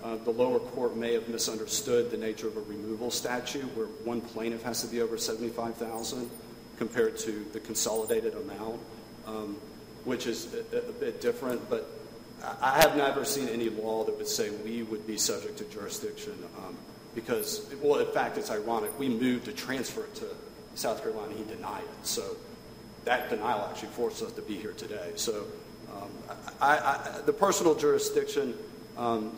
[0.04, 4.20] uh, the lower court may have misunderstood the nature of a removal statute where one
[4.20, 6.30] plaintiff has to be over 75,000
[6.78, 8.80] compared to the consolidated amount,
[9.26, 9.56] um,
[10.04, 11.68] which is a, a, bit different.
[11.70, 11.88] But
[12.60, 16.34] I have never seen any law that would say we would be subject to jurisdiction
[16.58, 16.76] um,
[17.14, 18.98] because, well, in fact, it's ironic.
[18.98, 20.26] We moved to transfer it to
[20.74, 21.34] South Carolina.
[21.34, 22.06] He denied it.
[22.06, 22.36] So
[23.04, 25.12] that denial actually forced us to be here today.
[25.14, 25.44] So
[25.94, 26.10] um,
[26.60, 28.54] I, I, the personal jurisdiction,
[28.96, 29.36] um,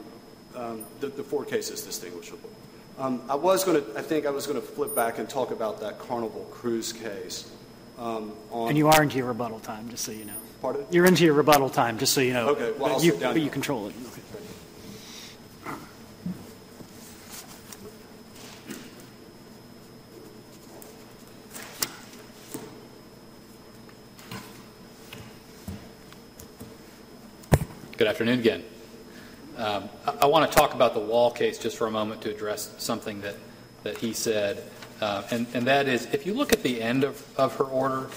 [0.54, 2.50] um, the, the Ford case is distinguishable.
[2.98, 5.50] Um, I was going to, I think I was going to flip back and talk
[5.50, 7.50] about that Carnival Cruise case.
[7.98, 10.34] Um, on, And you are into your rebuttal time, just so you know.
[10.62, 10.86] Pardon?
[10.90, 12.48] You're into your rebuttal time, just so you know.
[12.50, 13.94] Okay, well, But I'll you- sit down But you control it.
[14.06, 14.22] Okay.
[27.96, 28.64] Good afternoon again.
[29.56, 32.30] Um, I, I want to talk about the Wall case just for a moment to
[32.30, 33.36] address something that,
[33.82, 34.62] that he said.
[35.00, 38.08] Uh, and, and that is, if you look at the end of, of her order,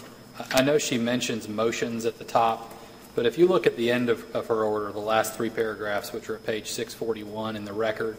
[0.51, 2.73] I know she mentions motions at the top,
[3.15, 6.13] but if you look at the end of, of her order, the last three paragraphs,
[6.13, 8.17] which are at page 641 in the record,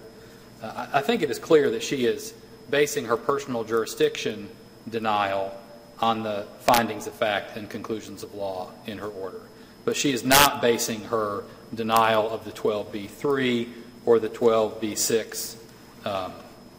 [0.62, 2.34] uh, I, I think it is clear that she is
[2.70, 4.48] basing her personal jurisdiction
[4.88, 5.56] denial
[6.00, 9.40] on the findings of fact and conclusions of law in her order.
[9.84, 13.68] But she is not basing her denial of the 12B3
[14.06, 15.56] or the 12B6
[16.04, 16.32] um,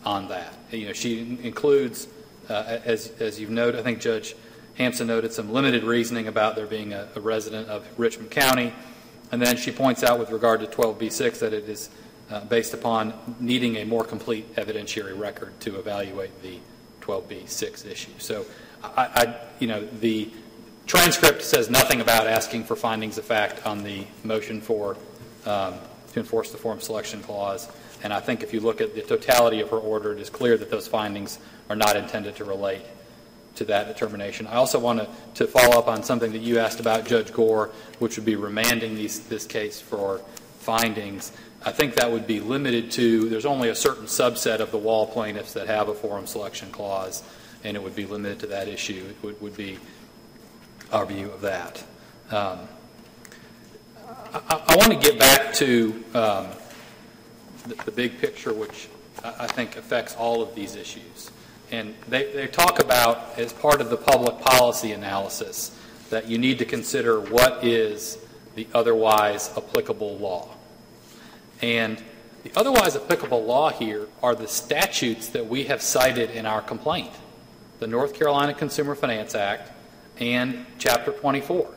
[0.05, 0.53] on that.
[0.71, 2.07] You know, she includes,
[2.49, 4.35] uh, as, as you've noted, I think Judge
[4.75, 8.73] Hampson noted some limited reasoning about there being a, a resident of Richmond County.
[9.31, 11.89] And then she points out with regard to 12B6 that it is
[12.31, 16.59] uh, based upon needing a more complete evidentiary record to evaluate the
[17.01, 18.11] 12B6 issue.
[18.19, 18.45] So,
[18.83, 20.31] I, I, you know, the
[20.89, 24.97] transcript says nothing about asking for findings of fact on the motion for
[25.45, 25.75] um,
[26.11, 27.69] to enforce the forum selection clause.
[28.01, 30.57] And I think if you look at the totality of her order, it is clear
[30.57, 31.37] that those findings
[31.69, 32.81] are not intended to relate
[33.55, 34.47] to that determination.
[34.47, 38.17] I also want to, follow up on something that you asked about Judge Gore, which
[38.17, 40.21] would be remanding these, this case for
[40.57, 41.31] findings.
[41.63, 45.05] I think that would be limited to, there's only a certain subset of the wall
[45.05, 47.21] plaintiffs that have a forum selection clause,
[47.63, 49.05] and it would be limited to that issue.
[49.07, 49.77] It would, would be
[50.91, 51.83] our view of that.
[52.31, 52.59] Um,
[54.33, 56.47] I, I want to get back to um,
[57.67, 58.87] the, the big picture, which
[59.23, 61.31] I, think affects all of these issues.
[61.71, 65.75] And they, they talk about, as part of the public policy analysis,
[66.09, 68.17] that you need to consider what is
[68.55, 70.49] the otherwise applicable law.
[71.61, 72.01] And
[72.43, 77.11] the otherwise applicable law here are the statutes that we have cited in our complaint
[77.79, 79.71] the North Carolina Consumer Finance Act
[80.19, 81.69] and Chapter 24.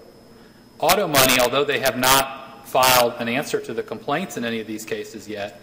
[0.79, 4.67] Auto Money, although they have not filed an answer to the complaints in any of
[4.67, 5.61] these cases yet,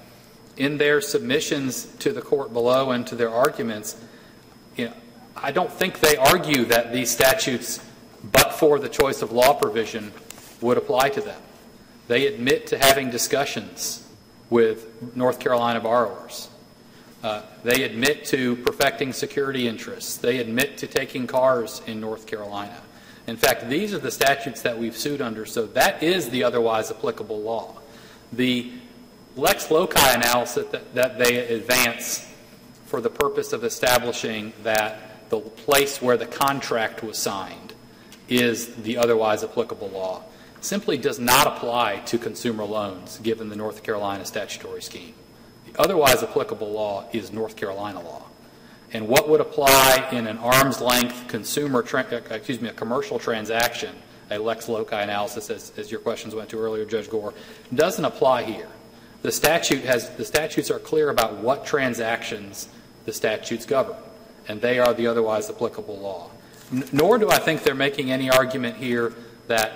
[0.57, 3.95] in their submissions to the court below and to their arguments,
[4.75, 4.93] you know,
[5.35, 7.83] I don't think they argue that these statutes,
[8.23, 10.11] but for the choice of law provision,
[10.61, 11.41] would apply to them.
[12.07, 14.05] They admit to having discussions
[14.49, 16.49] with North Carolina borrowers.
[17.21, 20.17] Uh, they admit to perfecting security interests.
[20.17, 22.82] They admit to taking cars in North Carolina.
[23.27, 26.91] In fact, these are the statutes that we've sued under, so that is the otherwise
[26.91, 27.75] applicable law.
[28.32, 28.71] The
[29.36, 32.25] lex loci analysis that, that they advance
[32.86, 37.73] for the purpose of establishing that the place where the contract was signed
[38.27, 40.23] is the otherwise applicable law
[40.62, 45.13] simply does not apply to consumer loans given the North Carolina statutory scheme.
[45.73, 48.23] The otherwise applicable law is North Carolina law.
[48.91, 53.19] And what would apply in an arm's length consumer, tra- uh, excuse me, a commercial
[53.19, 53.95] transaction,
[54.32, 57.34] a lex loci analysis, as, as your questions went to earlier, Judge Gore,
[57.73, 58.67] doesn't apply here.
[59.21, 62.67] The statute has the statutes are clear about what transactions
[63.05, 63.97] the statutes govern,
[64.47, 66.32] and they are the otherwise applicable law.
[66.71, 69.13] N- nor do I think they're making any argument here
[69.47, 69.73] that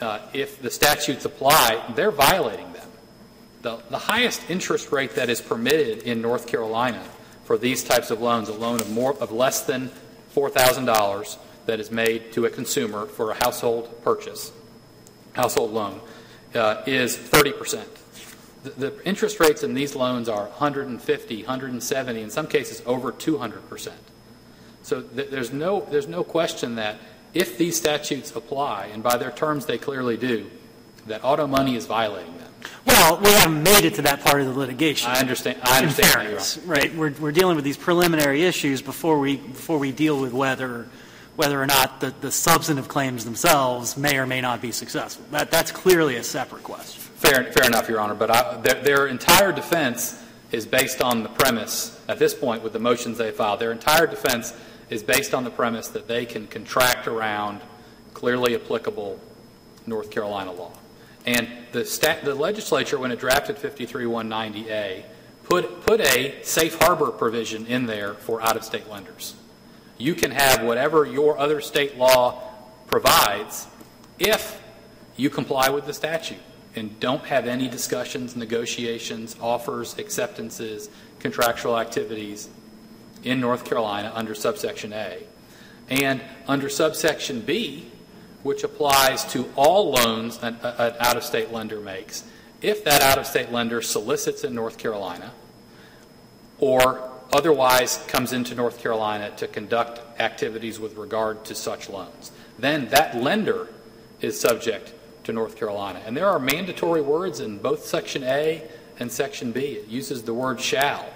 [0.00, 2.66] uh, if the statutes apply, they're violating.
[3.66, 7.02] The, the highest interest rate that is permitted in North Carolina
[7.46, 9.90] for these types of loans, a loan of more of less than
[10.28, 14.52] four thousand dollars that is made to a consumer for a household purchase,
[15.32, 16.00] household loan,
[16.54, 17.88] uh, is 30 percent.
[18.62, 23.68] The, the interest rates in these loans are 150, 170, in some cases over 200
[23.68, 23.98] percent.
[24.84, 26.98] So th- there's no there's no question that
[27.34, 30.52] if these statutes apply, and by their terms they clearly do,
[31.06, 32.46] that auto money is violating them.
[32.86, 35.10] Well, we haven't made it to that part of the litigation.
[35.10, 35.58] I understand.
[35.62, 36.12] I understand.
[36.12, 36.94] fairness, right?
[36.94, 40.88] We're, we're dealing with these preliminary issues before we, before we deal with whether,
[41.36, 45.24] whether or not the, the substantive claims themselves may or may not be successful.
[45.30, 47.00] That, that's clearly a separate question.
[47.00, 48.14] Fair, fair enough, Your Honor.
[48.14, 52.72] But I, their, their entire defense is based on the premise, at this point with
[52.72, 54.52] the motions they filed, their entire defense
[54.90, 57.60] is based on the premise that they can contract around
[58.14, 59.20] clearly applicable
[59.86, 60.72] North Carolina law.
[61.26, 65.02] And the, stat, the legislature, when it drafted 53190A,
[65.44, 69.34] put, put a safe harbor provision in there for out of state lenders.
[69.98, 72.42] You can have whatever your other state law
[72.86, 73.66] provides
[74.18, 74.62] if
[75.16, 76.38] you comply with the statute
[76.74, 82.48] and don't have any discussions, negotiations, offers, acceptances, contractual activities
[83.24, 85.22] in North Carolina under subsection A.
[85.88, 87.90] And under subsection B,
[88.46, 92.24] which applies to all loans an, an out of state lender makes,
[92.62, 95.32] if that out of state lender solicits in North Carolina
[96.58, 102.88] or otherwise comes into North Carolina to conduct activities with regard to such loans, then
[102.88, 103.68] that lender
[104.20, 106.00] is subject to North Carolina.
[106.06, 108.62] And there are mandatory words in both Section A
[108.98, 109.60] and Section B.
[109.60, 111.06] It uses the word shall.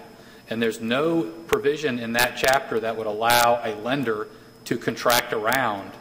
[0.50, 4.26] And there's no provision in that chapter that would allow a lender
[4.64, 5.92] to contract around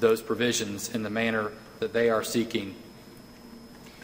[0.00, 2.74] those provisions in the manner that they are seeking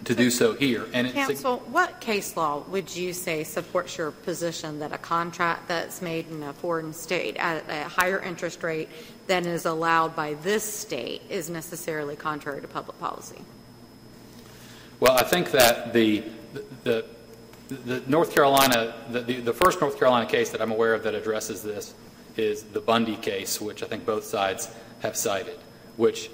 [0.04, 0.86] to do so here.
[0.92, 5.68] And it's, Counsel, what case law would you say supports your position that a contract
[5.68, 8.88] that's made in a foreign state at a higher interest rate
[9.26, 13.42] than is allowed by this state is necessarily contrary to public policy?
[15.00, 16.24] well, I think that the,
[16.84, 17.04] the,
[17.68, 21.14] the North Carolina, the, the, the first North Carolina case that I'm aware of that
[21.14, 21.94] addresses this
[22.36, 25.58] is the Bundy case, which I think both sides have cited,
[25.96, 26.30] which,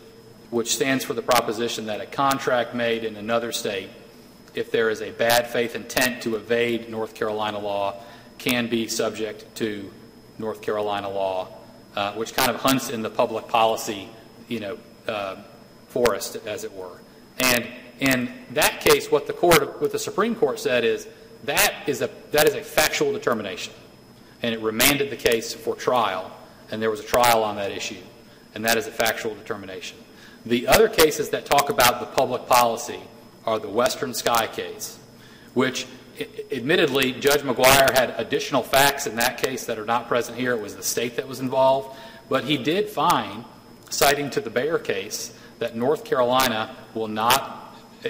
[0.50, 3.90] which stands for the proposition that a contract made in another state,
[4.54, 7.94] if there is a bad faith intent to evade North Carolina law,
[8.38, 9.90] can be subject to
[10.38, 11.48] North Carolina law,
[11.96, 14.08] uh, which kind of hunts in the public policy,
[14.48, 15.36] you know, uh,
[15.88, 17.00] forest, as it were.
[17.38, 17.68] And
[18.00, 21.06] in that case, what the court, what the Supreme Court said is
[21.44, 23.72] that is a that is a factual determination,
[24.42, 26.30] and it remanded the case for trial,
[26.70, 28.02] and there was a trial on that issue,
[28.54, 29.98] and that is a factual determination.
[30.44, 33.00] The other cases that talk about the public policy
[33.44, 34.98] are the Western Sky case,
[35.54, 35.86] which
[36.50, 40.52] admittedly Judge McGuire had additional facts in that case that are not present here.
[40.52, 41.96] It was the state that was involved,
[42.28, 43.44] but he did find,
[43.90, 47.58] citing to the Bayer case, that North Carolina will not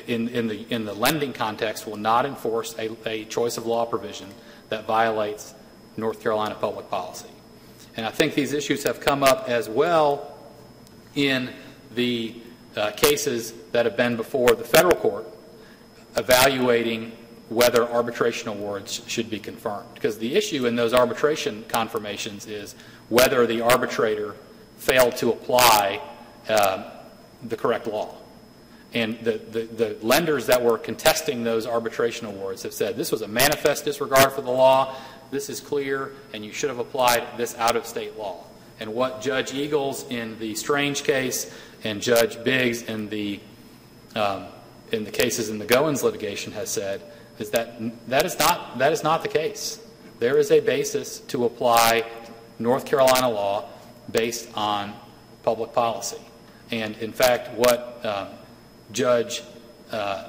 [0.06, 3.84] in, in, the, in the lending context, will not enforce a, a choice of law
[3.84, 4.28] provision
[4.68, 5.54] that violates
[5.96, 7.28] North Carolina public policy.
[7.96, 10.31] And I think these issues have come up as well
[11.14, 11.52] in
[11.94, 12.34] the
[12.76, 15.26] uh, cases that have been before the federal court
[16.16, 17.12] evaluating
[17.48, 19.88] whether arbitration awards should be confirmed.
[19.94, 22.74] Because the issue in those arbitration confirmations is
[23.08, 24.34] whether the arbitrator
[24.78, 26.00] failed to apply
[26.48, 26.90] uh,
[27.42, 28.14] the correct law.
[28.94, 33.22] And the, the, the lenders that were contesting those arbitration awards have said this was
[33.22, 34.94] a manifest disregard for the law,
[35.30, 38.44] this is clear, and you should have applied this out of state law.
[38.82, 41.48] And what Judge Eagles in the Strange case
[41.84, 43.38] and Judge Biggs in the,
[44.16, 44.46] um,
[44.90, 47.00] in the cases in the Goins litigation has said
[47.38, 47.76] is that
[48.08, 49.78] that is, not, that is not the case.
[50.18, 52.10] There is a basis to apply
[52.58, 53.68] North Carolina law
[54.10, 54.94] based on
[55.44, 56.20] public policy.
[56.72, 58.30] And in fact, what um,
[58.90, 59.44] Judge,
[59.92, 60.28] uh,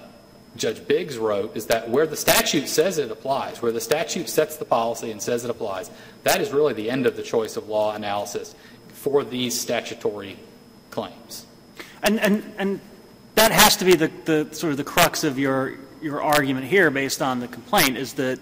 [0.58, 4.58] Judge Biggs wrote is that where the statute says it applies, where the statute sets
[4.58, 5.90] the policy and says it applies,
[6.24, 8.56] that is really the end of the choice of law analysis
[8.90, 10.38] for these statutory
[10.90, 11.46] claims.
[12.02, 12.80] And, and, and
[13.36, 16.90] that has to be the, the sort of the crux of your, your argument here
[16.90, 18.40] based on the complaint is that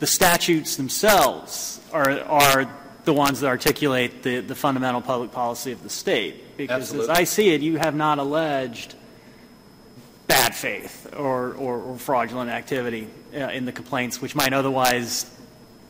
[0.00, 2.70] the statutes themselves are, are
[3.04, 6.56] the ones that articulate the, the fundamental public policy of the state.
[6.56, 7.10] Because Absolutely.
[7.10, 8.94] as I see it, you have not alleged
[10.26, 15.24] bad faith or, or, or fraudulent activity uh, in the complaints, which might otherwise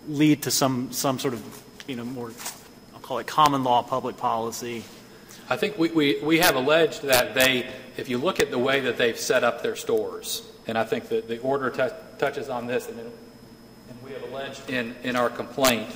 [0.08, 2.32] lead to some, some sort of, you know, more,
[2.94, 4.82] I'll call it common law public policy.
[5.50, 8.80] I think we, we, we have alleged that they, if you look at the way
[8.80, 12.66] that they've set up their stores, and I think that the order tou- touches on
[12.66, 15.88] this, and, then, and we have alleged in, in our complaint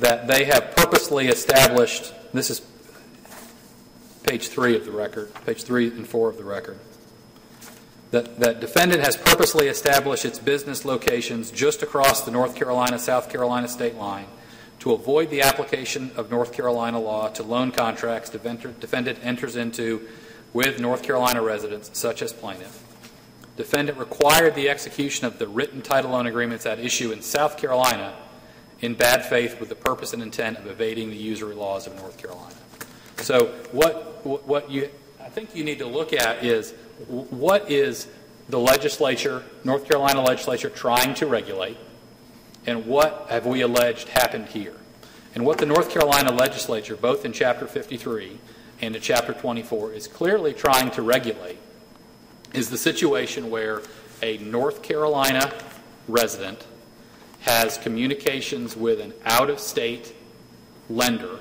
[0.00, 2.62] that they have purposely established, this is
[4.22, 6.78] page three of the record, page three and four of the record,
[8.10, 13.68] that, defendant has purposely established its business locations just across the North Carolina South Carolina
[13.68, 14.26] state line
[14.80, 20.08] to avoid the application of North Carolina law to loan contracts defendant defendant enters into
[20.52, 22.82] with North Carolina residents, such as plaintiff.
[23.56, 28.14] Defendant required the execution of the written title loan agreements at issue in South Carolina
[28.80, 32.16] in bad faith with the purpose and intent of evading the usury laws of North
[32.16, 32.54] Carolina.
[33.18, 34.88] So what what you
[35.20, 36.72] I think you need to look at is
[37.06, 38.08] what is
[38.48, 41.76] the legislature, North Carolina legislature, trying to regulate,
[42.66, 44.74] and what have we alleged happened here?
[45.34, 48.38] And what the North Carolina legislature, both in Chapter 53
[48.80, 51.58] and in Chapter 24, is clearly trying to regulate
[52.52, 53.82] is the situation where
[54.22, 55.52] a North Carolina
[56.08, 56.66] resident
[57.40, 60.14] has communications with an out of state
[60.88, 61.38] lender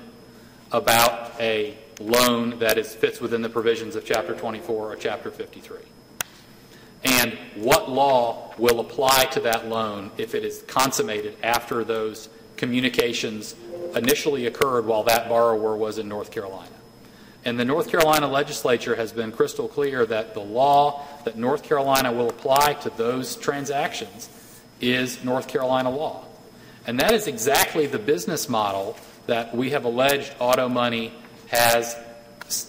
[0.72, 5.78] about a loan that is, fits within the provisions of Chapter 24 or Chapter 53.
[7.04, 13.56] And what law will apply to that loan if it is consummated after those communications
[13.96, 16.72] initially occurred while that borrower was in North Carolina?
[17.46, 22.12] And the North Carolina legislature has been crystal clear that the law that North Carolina
[22.12, 24.30] will apply to those transactions
[24.82, 26.26] is North Carolina law.
[26.86, 31.14] And that is exactly the business model that we have alleged auto money
[31.48, 31.96] has,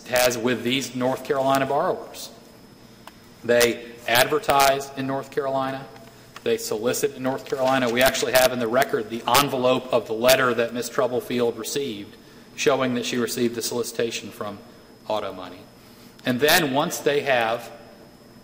[0.09, 2.31] has with these North Carolina borrowers.
[3.45, 5.85] They advertise in North Carolina.
[6.45, 7.91] They solicit in North Carolina.
[7.91, 10.91] We actually have in the record the envelope of the letter that Ms.
[10.91, 12.17] Troublefield received,
[12.57, 14.59] showing that she received the solicitation from
[15.09, 15.61] Auto Money.
[16.25, 17.71] And then once they have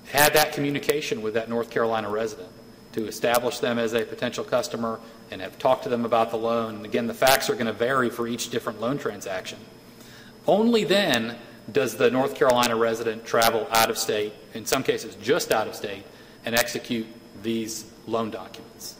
[0.06, 2.48] had that communication with that North Carolina resident
[2.92, 6.76] to establish them as a potential customer and have talked to them about the loan,
[6.76, 9.58] and again, the facts are going to vary for each different loan transaction.
[10.46, 11.36] Only then
[11.70, 15.74] does the North Carolina resident travel out of state, in some cases just out of
[15.74, 16.04] state,
[16.44, 17.06] and execute
[17.42, 18.96] these loan documents.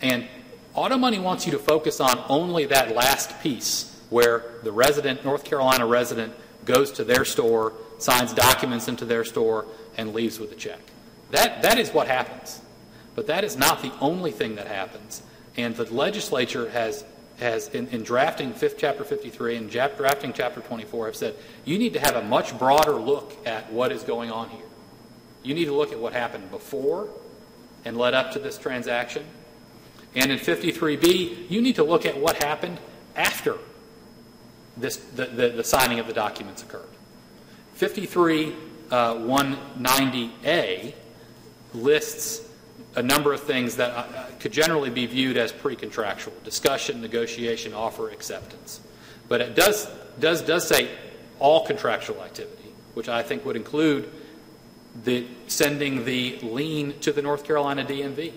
[0.00, 0.26] And
[0.74, 5.44] Auto Money wants you to focus on only that last piece where the resident, North
[5.44, 6.32] Carolina resident,
[6.64, 10.80] goes to their store, signs documents into their store, and leaves with a check.
[11.30, 12.60] That, that is what happens.
[13.14, 15.22] But that is not the only thing that happens.
[15.56, 17.04] And the legislature has
[17.38, 21.34] has, in, in, drafting fifth chapter 53 and drafting chapter 24, have said
[21.64, 24.66] you need to have a much broader look at what is going on here.
[25.42, 27.08] You need to look at what happened before
[27.84, 29.24] and led up to this transaction.
[30.14, 32.80] And in 53b, you need to look at what happened
[33.14, 33.56] after
[34.76, 36.88] this, the, the, the signing of the documents occurred.
[37.74, 38.54] 53
[38.90, 40.94] uh, 190a
[41.74, 42.47] lists
[42.94, 48.10] a number of things that uh, could generally be viewed as pre-contractual discussion, negotiation, offer,
[48.10, 48.80] acceptance.
[49.28, 50.88] But it does, does, does say
[51.38, 54.10] all contractual activity, which I think would include
[55.04, 58.32] the sending the lien to the North Carolina DMV.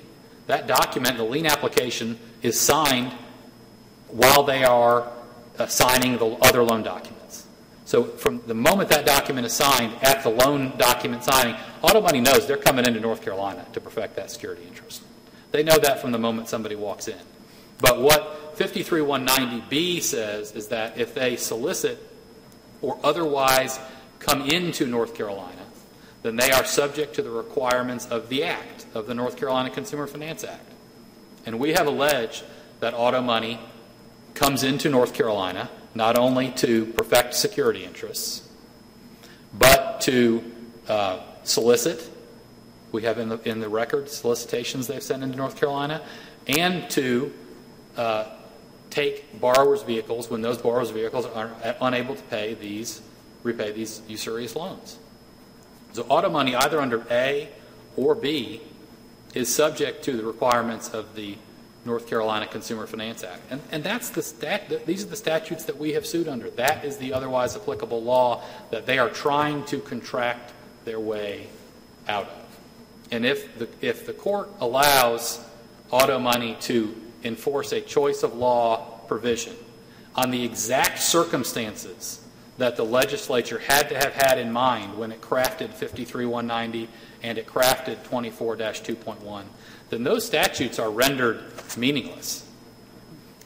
[0.48, 3.14] That document, the lien application, is signed
[4.10, 5.08] while they are
[5.58, 7.21] uh, signing the other loan documents.
[7.92, 12.22] So from the moment that document is signed at the loan document signing, Auto Money
[12.22, 15.04] knows they're coming into North Carolina to perfect that security interest.
[15.52, 17.20] They know that from the moment somebody walks in.
[17.80, 22.02] But what 53190B says is that if they solicit
[22.82, 23.78] or otherwise
[24.20, 25.66] come into North Carolina,
[26.24, 30.08] then they are subject to the requirements of the Act, of the North Carolina Consumer
[30.08, 30.72] Finance Act.
[31.46, 32.46] And we have alleged
[32.80, 33.60] that auto money
[34.34, 38.48] comes into North Carolina not only to perfect security interests,
[39.54, 40.44] but to
[40.88, 42.10] uh, solicit.
[42.92, 46.02] We have in the, in the record solicitations they've sent into North Carolina,
[46.48, 47.34] and to
[47.98, 48.26] uh,
[48.90, 53.02] take borrowers' vehicles when those borrowers' vehicles are unable to pay these,
[53.44, 54.98] repay these usurious loans.
[55.94, 57.50] So auto money, either under A
[57.96, 58.62] or B,
[59.34, 61.38] is subject to the requirements of the
[61.84, 63.42] North Carolina Consumer Finance Act.
[63.50, 66.50] And, and that's the stat, these are the statutes that we have sued under.
[66.52, 70.54] That is the otherwise applicable law that they are trying to contract
[70.86, 71.48] their way
[72.08, 72.60] out of.
[73.12, 75.44] And if the, if the court allows
[75.90, 79.56] auto money to enforce a choice of law provision
[80.16, 82.22] on the exact circumstances
[82.58, 86.88] that the legislature had to have had in mind when it crafted 53190
[87.24, 89.44] and it crafted 24-2.1,
[89.92, 91.44] then those statutes are rendered
[91.78, 92.48] meaningless.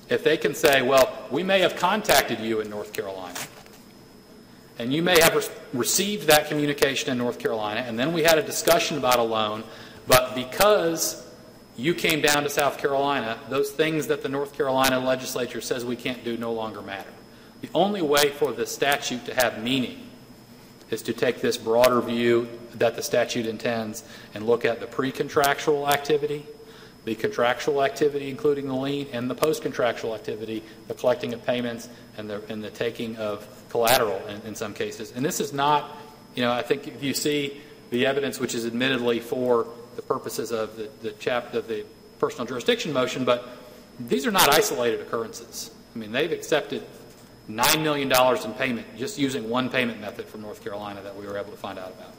[0.08, 3.40] If they can say, well, we may have contacted you in North Carolina,
[4.78, 5.44] and you may have re-
[5.74, 9.64] received that communication in North Carolina, and then we had a discussion about a loan,
[10.08, 11.26] but because
[11.76, 15.96] you came down to South Carolina, those things that the North Carolina legislature says we
[15.96, 17.10] can't do no longer matter.
[17.62, 20.05] The only way for the statute to have meaning
[20.90, 25.12] is to take this broader view that the statute intends and look at the pre
[25.12, 26.46] contractual activity,
[27.06, 31.90] the contractual activity, including the lien, and the post contractual activity, the collecting of payments
[32.18, 35.12] and the, and the taking of collateral in, in some cases.
[35.16, 35.98] And this is not,
[36.36, 40.52] you know, I think if you see the evidence, which is admittedly for the purposes
[40.52, 41.86] of the, the chap of the
[42.20, 43.48] personal jurisdiction motion, but
[44.00, 45.72] these are not isolated occurrences.
[45.96, 46.84] I mean, they've accepted
[47.50, 51.38] $9 million in payment just using one payment method from North Carolina that we were
[51.38, 52.14] able to find out about.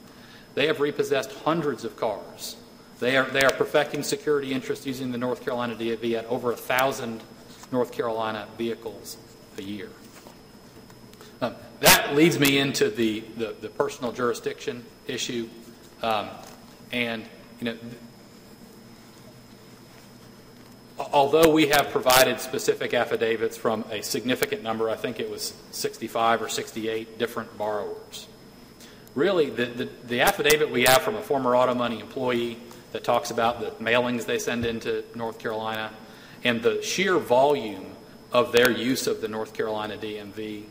[0.55, 2.57] They have repossessed hundreds of cars.
[2.99, 6.57] They are, they are perfecting security interests using the North Carolina DMV at over a
[6.57, 7.23] thousand
[7.71, 9.19] North Carolina vehicles
[9.59, 9.91] a year.
[11.43, 15.49] Um, that leads me into the, the, the personal jurisdiction issue.
[16.03, 16.29] Um,
[16.93, 17.25] and,
[17.61, 17.77] you know,
[20.99, 26.43] although we have provided specific affidavits from a significant number, I think it was 65
[26.43, 28.29] or 68 different borrowers.
[29.15, 32.59] Really, the, the, the affidavit we have from a former auto money employee
[32.93, 35.91] that talks about the mailings they send into North Carolina
[36.45, 37.87] and the sheer volume
[38.33, 40.65] of their use of the North Carolina DMV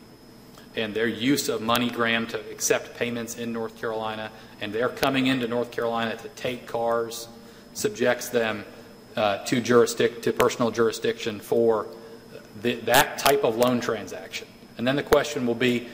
[0.76, 5.48] and their use of MoneyGram to accept payments in North Carolina and their coming into
[5.48, 7.28] North Carolina to take cars
[7.72, 8.64] subjects them
[9.16, 11.86] uh, to, jurisdic- to personal jurisdiction for
[12.62, 14.46] the, that type of loan transaction.
[14.78, 15.88] And then the question will be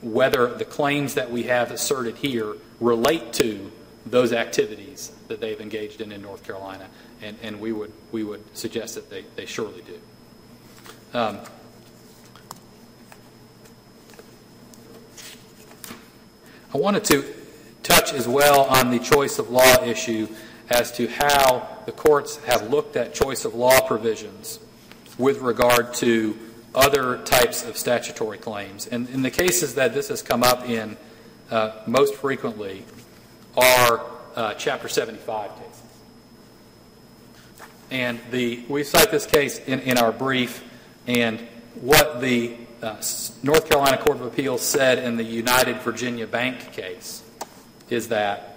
[0.00, 3.70] whether the claims that we have asserted here relate to
[4.06, 6.88] those activities that they've engaged in in North Carolina.
[7.20, 11.18] And, and we, would, we would suggest that they, they surely do.
[11.18, 11.38] Um,
[16.74, 17.24] I wanted to
[17.82, 20.26] touch as well on the choice of law issue
[20.70, 24.58] as to how the courts have looked at choice of law provisions
[25.18, 26.38] with regard to
[26.74, 28.86] other types of statutory claims.
[28.86, 30.96] And in the cases that this has come up in
[31.50, 32.84] uh, most frequently
[33.56, 35.82] are uh, Chapter 75 cases.
[37.90, 40.64] And the, we cite this case in, in our brief,
[41.06, 41.40] and
[41.74, 43.02] what the uh,
[43.42, 47.22] North Carolina Court of Appeals said in the United Virginia Bank case
[47.90, 48.51] is that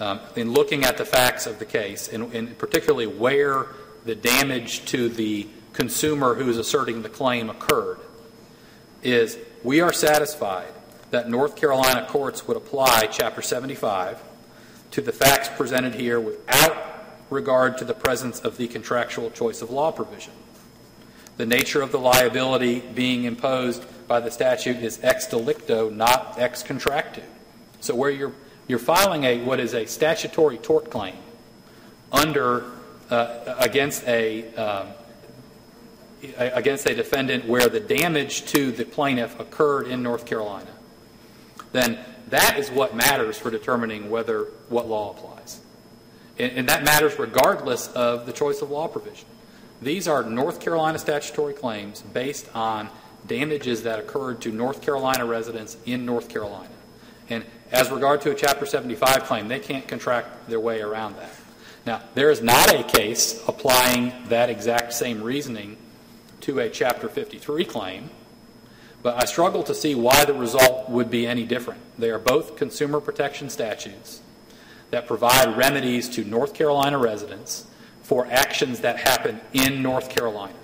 [0.00, 3.66] um, in looking at the facts of the case, and, and, particularly where
[4.04, 7.98] the damage to the consumer who is asserting the claim occurred,
[9.02, 10.72] is we are satisfied
[11.10, 14.22] that North Carolina courts would apply Chapter 75
[14.92, 16.76] to the facts presented here without
[17.30, 20.32] regard to the presence of the contractual choice of law provision.
[21.36, 26.62] The nature of the liability being imposed by the statute is ex delicto, not ex
[26.62, 27.22] contractu.
[27.80, 28.32] So where you're
[28.68, 31.16] you're filing a what is a statutory tort claim
[32.12, 32.64] under
[33.10, 34.88] uh, against a um,
[36.38, 40.70] against a defendant where the damage to the plaintiff occurred in North Carolina,
[41.72, 41.98] then
[42.28, 45.60] that is what matters for determining whether what law applies.
[46.38, 49.26] And, and, that matters regardless of the choice of law provision.
[49.80, 52.90] These are North Carolina statutory claims based on
[53.26, 56.68] damages that occurred to North Carolina residents in North Carolina.
[57.30, 61.30] And as regard to a Chapter 75 claim, they can't contract their way around that.
[61.86, 65.76] Now, there is not a case applying that exact same reasoning
[66.42, 68.10] to a Chapter 53 claim,
[69.02, 71.80] but I struggle to see why the result would be any different.
[71.98, 74.20] They are both consumer protection statutes
[74.90, 77.66] that provide remedies to North Carolina residents
[78.02, 80.54] for actions that happen in North Carolina,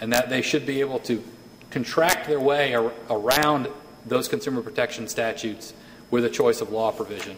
[0.00, 1.22] and that they should be able to
[1.70, 3.68] contract their way ar- around
[4.06, 5.74] those consumer protection statutes
[6.10, 7.36] with a choice of law provision.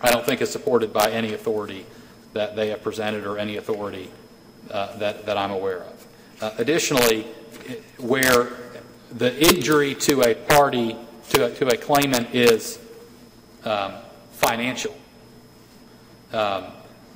[0.00, 1.86] I don't think is supported by any authority
[2.32, 4.10] that they have presented or any authority
[4.70, 6.06] uh, that, that I'm aware of.
[6.40, 7.22] Uh, additionally,
[7.98, 8.50] where
[9.10, 10.96] the injury to a party,
[11.30, 12.78] to a, to a claimant, is
[13.64, 13.94] um,
[14.32, 14.96] financial,
[16.32, 16.66] um,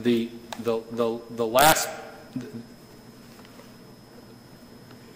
[0.00, 1.88] the, the, the, the last,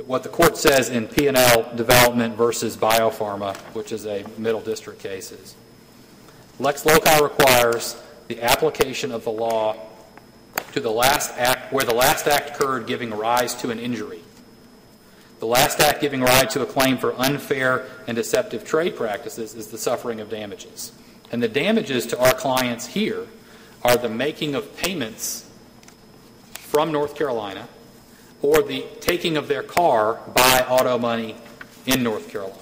[0.04, 5.32] what the court says in P&L Development versus Bionpharma, which is a middle district case,
[5.32, 5.54] is
[6.58, 9.76] Lex Loci requires the application of the law
[10.72, 14.20] to the last act where the last act occurred giving rise to an injury.
[15.38, 19.68] The last act giving rise to a claim for unfair and deceptive trade practices is
[19.68, 20.92] the suffering of damages.
[21.30, 23.26] And the damages to our clients here
[23.82, 25.48] are the making of payments
[26.54, 27.68] from North Carolina
[28.42, 31.36] or the taking of their car by auto money
[31.86, 32.58] in North Carolina.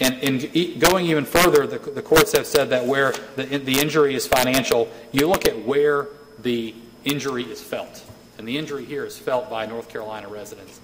[0.00, 4.14] And in going even further, the, the courts have said that where the, the injury
[4.14, 6.08] is financial, you look at where
[6.40, 8.04] the injury is felt.
[8.38, 10.80] And the injury here is felt by North Carolina residents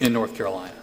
[0.00, 0.74] in North Carolina.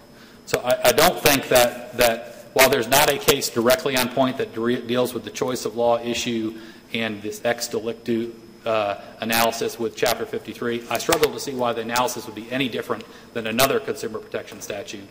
[0.46, 4.38] So I, I don't think that, that while there's not a case directly on point
[4.38, 6.58] that de- deals with the choice of law issue
[6.94, 8.32] and this ex delicto
[8.68, 12.68] uh, analysis with Chapter 53, I struggle to see why the analysis would be any
[12.68, 15.08] different than another consumer protection statute,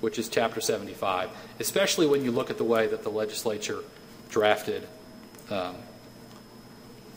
[0.00, 3.80] which is Chapter 75, especially when you look at the way that the legislature
[4.30, 4.86] drafted
[5.50, 5.74] um,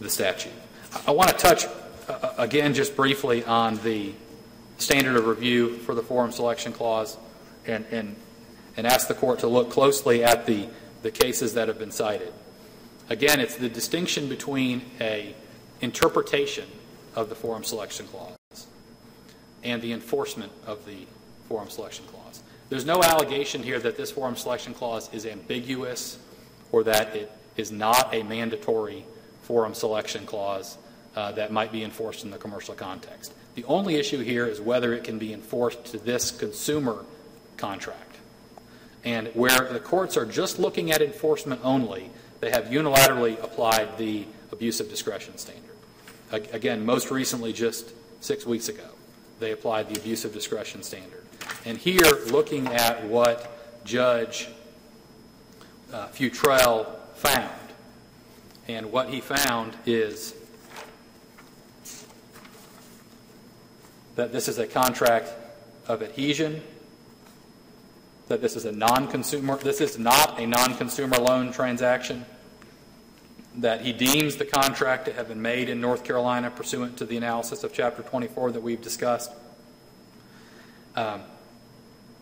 [0.02, 0.52] the statute.
[0.94, 1.66] I, I want to touch
[2.10, 4.14] uh, again just briefly on the
[4.80, 7.18] standard of review for the forum selection clause
[7.68, 8.16] and, and,
[8.76, 10.68] and ask the court to look closely at the,
[11.04, 12.34] the cases that have been cited.
[13.10, 15.36] Again, it's the distinction between a
[15.82, 16.68] interpretation
[17.16, 18.68] of the forum selection clause
[19.64, 21.06] and the enforcement of the
[21.48, 22.44] forum selection clause.
[22.70, 26.18] There's no allegation here that this forum selection clause is ambiguous
[26.72, 29.06] or that it is not a mandatory
[29.44, 30.78] forum selection clause
[31.16, 33.34] uh, that might be enforced in the commercial context.
[33.56, 37.04] The only issue here is whether it can be enforced to this consumer
[37.56, 38.18] contract.
[39.04, 44.26] And where the courts are just looking at enforcement only, they have unilaterally applied the
[44.52, 45.67] abuse of discretion standard.
[46.32, 48.84] Again, most recently, just six weeks ago,
[49.40, 51.24] they applied the abuse of discretion standard.
[51.66, 54.50] And here, looking at what Judge
[55.94, 57.52] uh, Futrell found,
[58.68, 60.34] and what he found is
[64.16, 65.32] that this is a contract
[65.88, 66.62] of adhesion,
[68.28, 72.26] that this is a non-consumer, this is not a non-consumer loan transaction,
[73.58, 77.18] that he deems the contract to have been made in North Carolina pursuant to the
[77.18, 79.32] analysis of Chapter 24 that we've discussed,
[80.96, 81.22] um,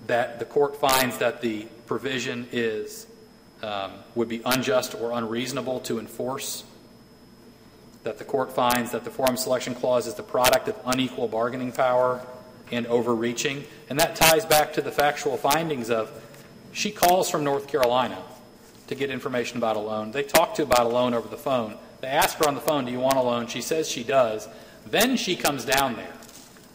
[0.08, 3.06] that the court finds that the provision is
[3.62, 6.64] um, would be unjust or unreasonable to enforce,
[8.04, 11.72] that the court finds that the forum selection clause is the product of unequal bargaining
[11.72, 12.26] power
[12.72, 16.10] and overreaching, and that ties back to the factual findings of
[16.72, 18.22] she calls from North Carolina
[18.88, 20.12] to get information about a loan.
[20.12, 21.78] They talk to about a loan over the phone.
[22.02, 23.48] They ask her on the phone, Do you want a loan?
[23.48, 24.48] She says she does.
[24.86, 26.14] Then she comes down there,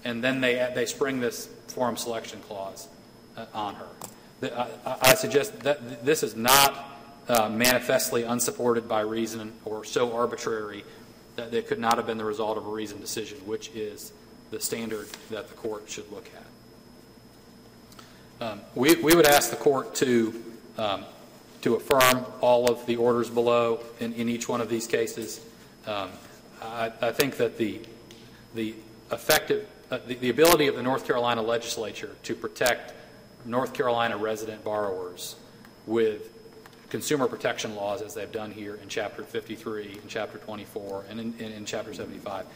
[0.04, 2.88] and then they, they spring this forum selection clause
[3.36, 3.86] uh, on her.
[4.42, 6.98] I, I, suggest that this is not
[7.28, 10.82] uh, manifestly unsupported by reason or so arbitrary
[11.36, 14.12] that it could not have been the result of a reasoned decision, which is
[14.50, 16.28] the standard that the court should look
[18.40, 18.46] at.
[18.46, 20.42] Um, we, we would ask the court to
[20.78, 21.04] um,
[21.62, 25.40] to affirm all of the orders below in, in each one of these cases.
[25.86, 26.10] Um,
[26.62, 27.80] I, I, think that the,
[28.54, 28.74] the
[29.12, 32.94] effective, uh, the, the ability of the North Carolina legislature to protect
[33.44, 35.36] North Carolina resident borrowers
[35.86, 36.30] with
[36.90, 41.34] consumer protection laws, as they've done here in Chapter 53, in Chapter 24, and in,
[41.38, 42.46] in, in Chapter 75,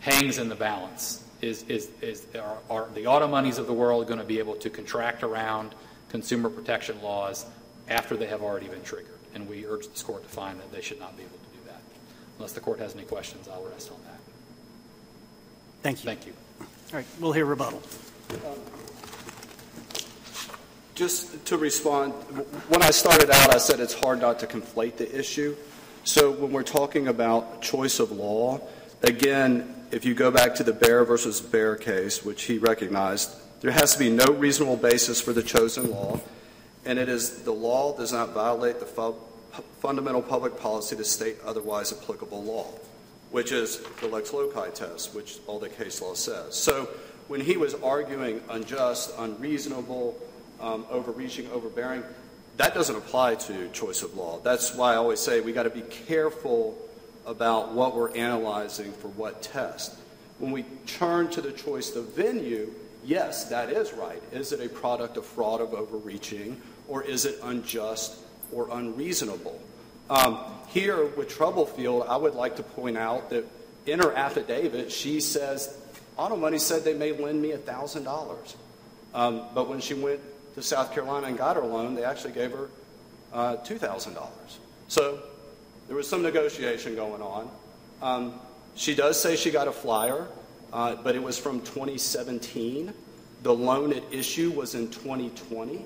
[0.00, 1.24] hangs in the balance.
[1.40, 4.56] Is, is, is are, are the auto monies of the world going to be able
[4.56, 5.74] to contract around
[6.10, 7.46] consumer protection laws
[7.90, 9.18] after they have already been triggered.
[9.34, 11.66] And we urge this court to find that they should not be able to do
[11.66, 11.80] that.
[12.38, 14.18] Unless the court has any questions, I'll rest on that.
[15.82, 16.04] Thank you.
[16.04, 16.32] Thank you.
[16.60, 16.66] All
[16.96, 17.82] right, we'll hear rebuttal.
[20.94, 22.12] Just to respond,
[22.68, 25.56] when I started out, I said it's hard not to conflate the issue.
[26.04, 28.60] So when we're talking about choice of law,
[29.02, 33.70] again, if you go back to the Bear versus Bear case, which he recognized, there
[33.70, 36.20] has to be no reasonable basis for the chosen law
[36.84, 39.16] and it is the law does not violate the fu-
[39.80, 42.66] fundamental public policy to state otherwise applicable law,
[43.30, 46.54] which is the lex loci test, which all the case law says.
[46.54, 46.88] So
[47.28, 50.16] when he was arguing unjust, unreasonable,
[50.60, 52.02] um, overreaching, overbearing,
[52.56, 54.40] that doesn't apply to choice of law.
[54.40, 56.76] That's why I always say we got to be careful
[57.26, 59.94] about what we're analyzing for what test.
[60.38, 62.74] When we turn to the choice of venue,
[63.04, 64.22] yes, that is right.
[64.32, 68.18] Is it a product of fraud, of overreaching, or is it unjust
[68.52, 69.60] or unreasonable?
[70.08, 70.38] Um,
[70.68, 73.46] here with Troublefield, I would like to point out that
[73.86, 75.76] in her affidavit, she says,
[76.16, 78.54] Auto Money said they may lend me $1,000.
[79.14, 80.20] Um, but when she went
[80.54, 82.68] to South Carolina and got her loan, they actually gave her
[83.32, 84.28] uh, $2,000.
[84.88, 85.20] So
[85.86, 87.50] there was some negotiation going on.
[88.02, 88.34] Um,
[88.74, 90.26] she does say she got a flyer,
[90.70, 92.92] but it was from 2017.
[93.42, 95.84] The loan at issue was in 2020,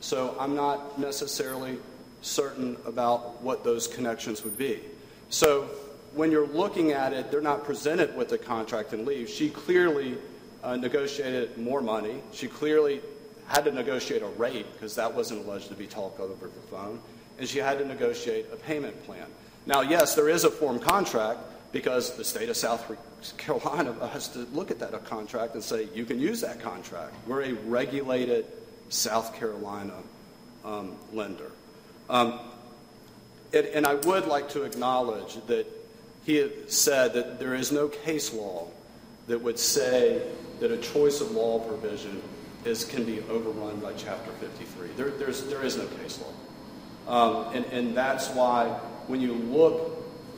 [0.00, 1.78] so I'm not necessarily
[2.22, 4.80] certain about what those connections would be.
[5.30, 5.68] So
[6.14, 9.28] when you're looking at it, they're not presented with a contract and leave.
[9.28, 10.18] She clearly
[10.62, 12.20] uh, negotiated more money.
[12.32, 13.00] She clearly
[13.46, 17.00] had to negotiate a rate because that wasn't alleged to be talked over the phone,
[17.38, 19.26] and she had to negotiate a payment plan.
[19.66, 21.40] Now, yes, there is a form contract
[21.72, 22.88] because the state of South
[23.36, 27.14] Carolina has to look at that contract and say, you can use that contract.
[27.26, 28.46] We're a regulated
[28.88, 29.94] South Carolina
[30.64, 31.50] um, lender.
[32.08, 32.40] Um,
[33.52, 35.66] and, I would like to acknowledge that
[36.24, 38.66] he said that there is no case law
[39.26, 40.22] that would say
[40.60, 42.22] that a choice of law provision
[42.64, 44.88] is, can be overrun by Chapter 53.
[44.96, 46.32] There, there's, there is no case law.
[47.08, 48.68] Um, and, and that's why
[49.06, 49.96] when you look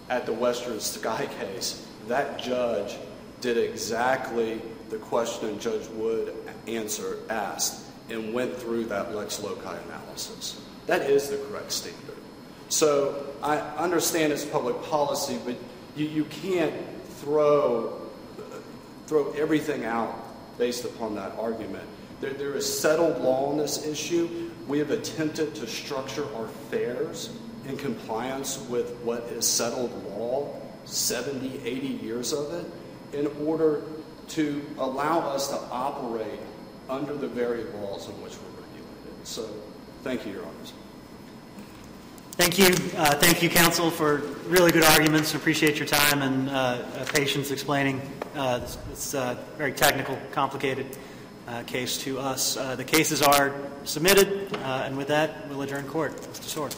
[0.08, 2.96] at the Western Sky case, that judge
[3.40, 6.34] did exactly the question Judge Wood
[6.66, 10.60] answer asked and went through that lex loci analysis.
[10.86, 12.16] That is the correct standard.
[12.68, 15.56] So I understand it's public policy, but
[15.96, 16.74] you, you can't
[17.20, 18.00] throw,
[19.06, 20.14] throw everything out
[20.58, 21.84] based upon that argument.
[22.20, 24.50] There, there is settled law on this issue.
[24.68, 27.30] We have attempted to structure our fares
[27.66, 30.54] in compliance with what is settled law,
[30.84, 33.82] 70, 80 years of it, in order
[34.28, 36.40] to allow us to operate
[36.88, 39.26] under the very laws in which we're regulated.
[39.26, 39.48] So
[40.02, 40.72] thank you, Your Honors.
[42.32, 42.68] Thank you.
[42.96, 44.16] Uh, thank you, counsel, for
[44.46, 45.34] really good arguments.
[45.34, 48.00] Appreciate your time and uh, uh patience explaining
[48.34, 50.96] uh, this, this uh, very technical, complicated
[51.48, 52.54] uh, case to us.
[52.54, 53.54] the cases are
[53.84, 56.16] submitted, and with that, we'll adjourn court.
[56.16, 56.44] Mr.
[56.44, 56.74] Sword.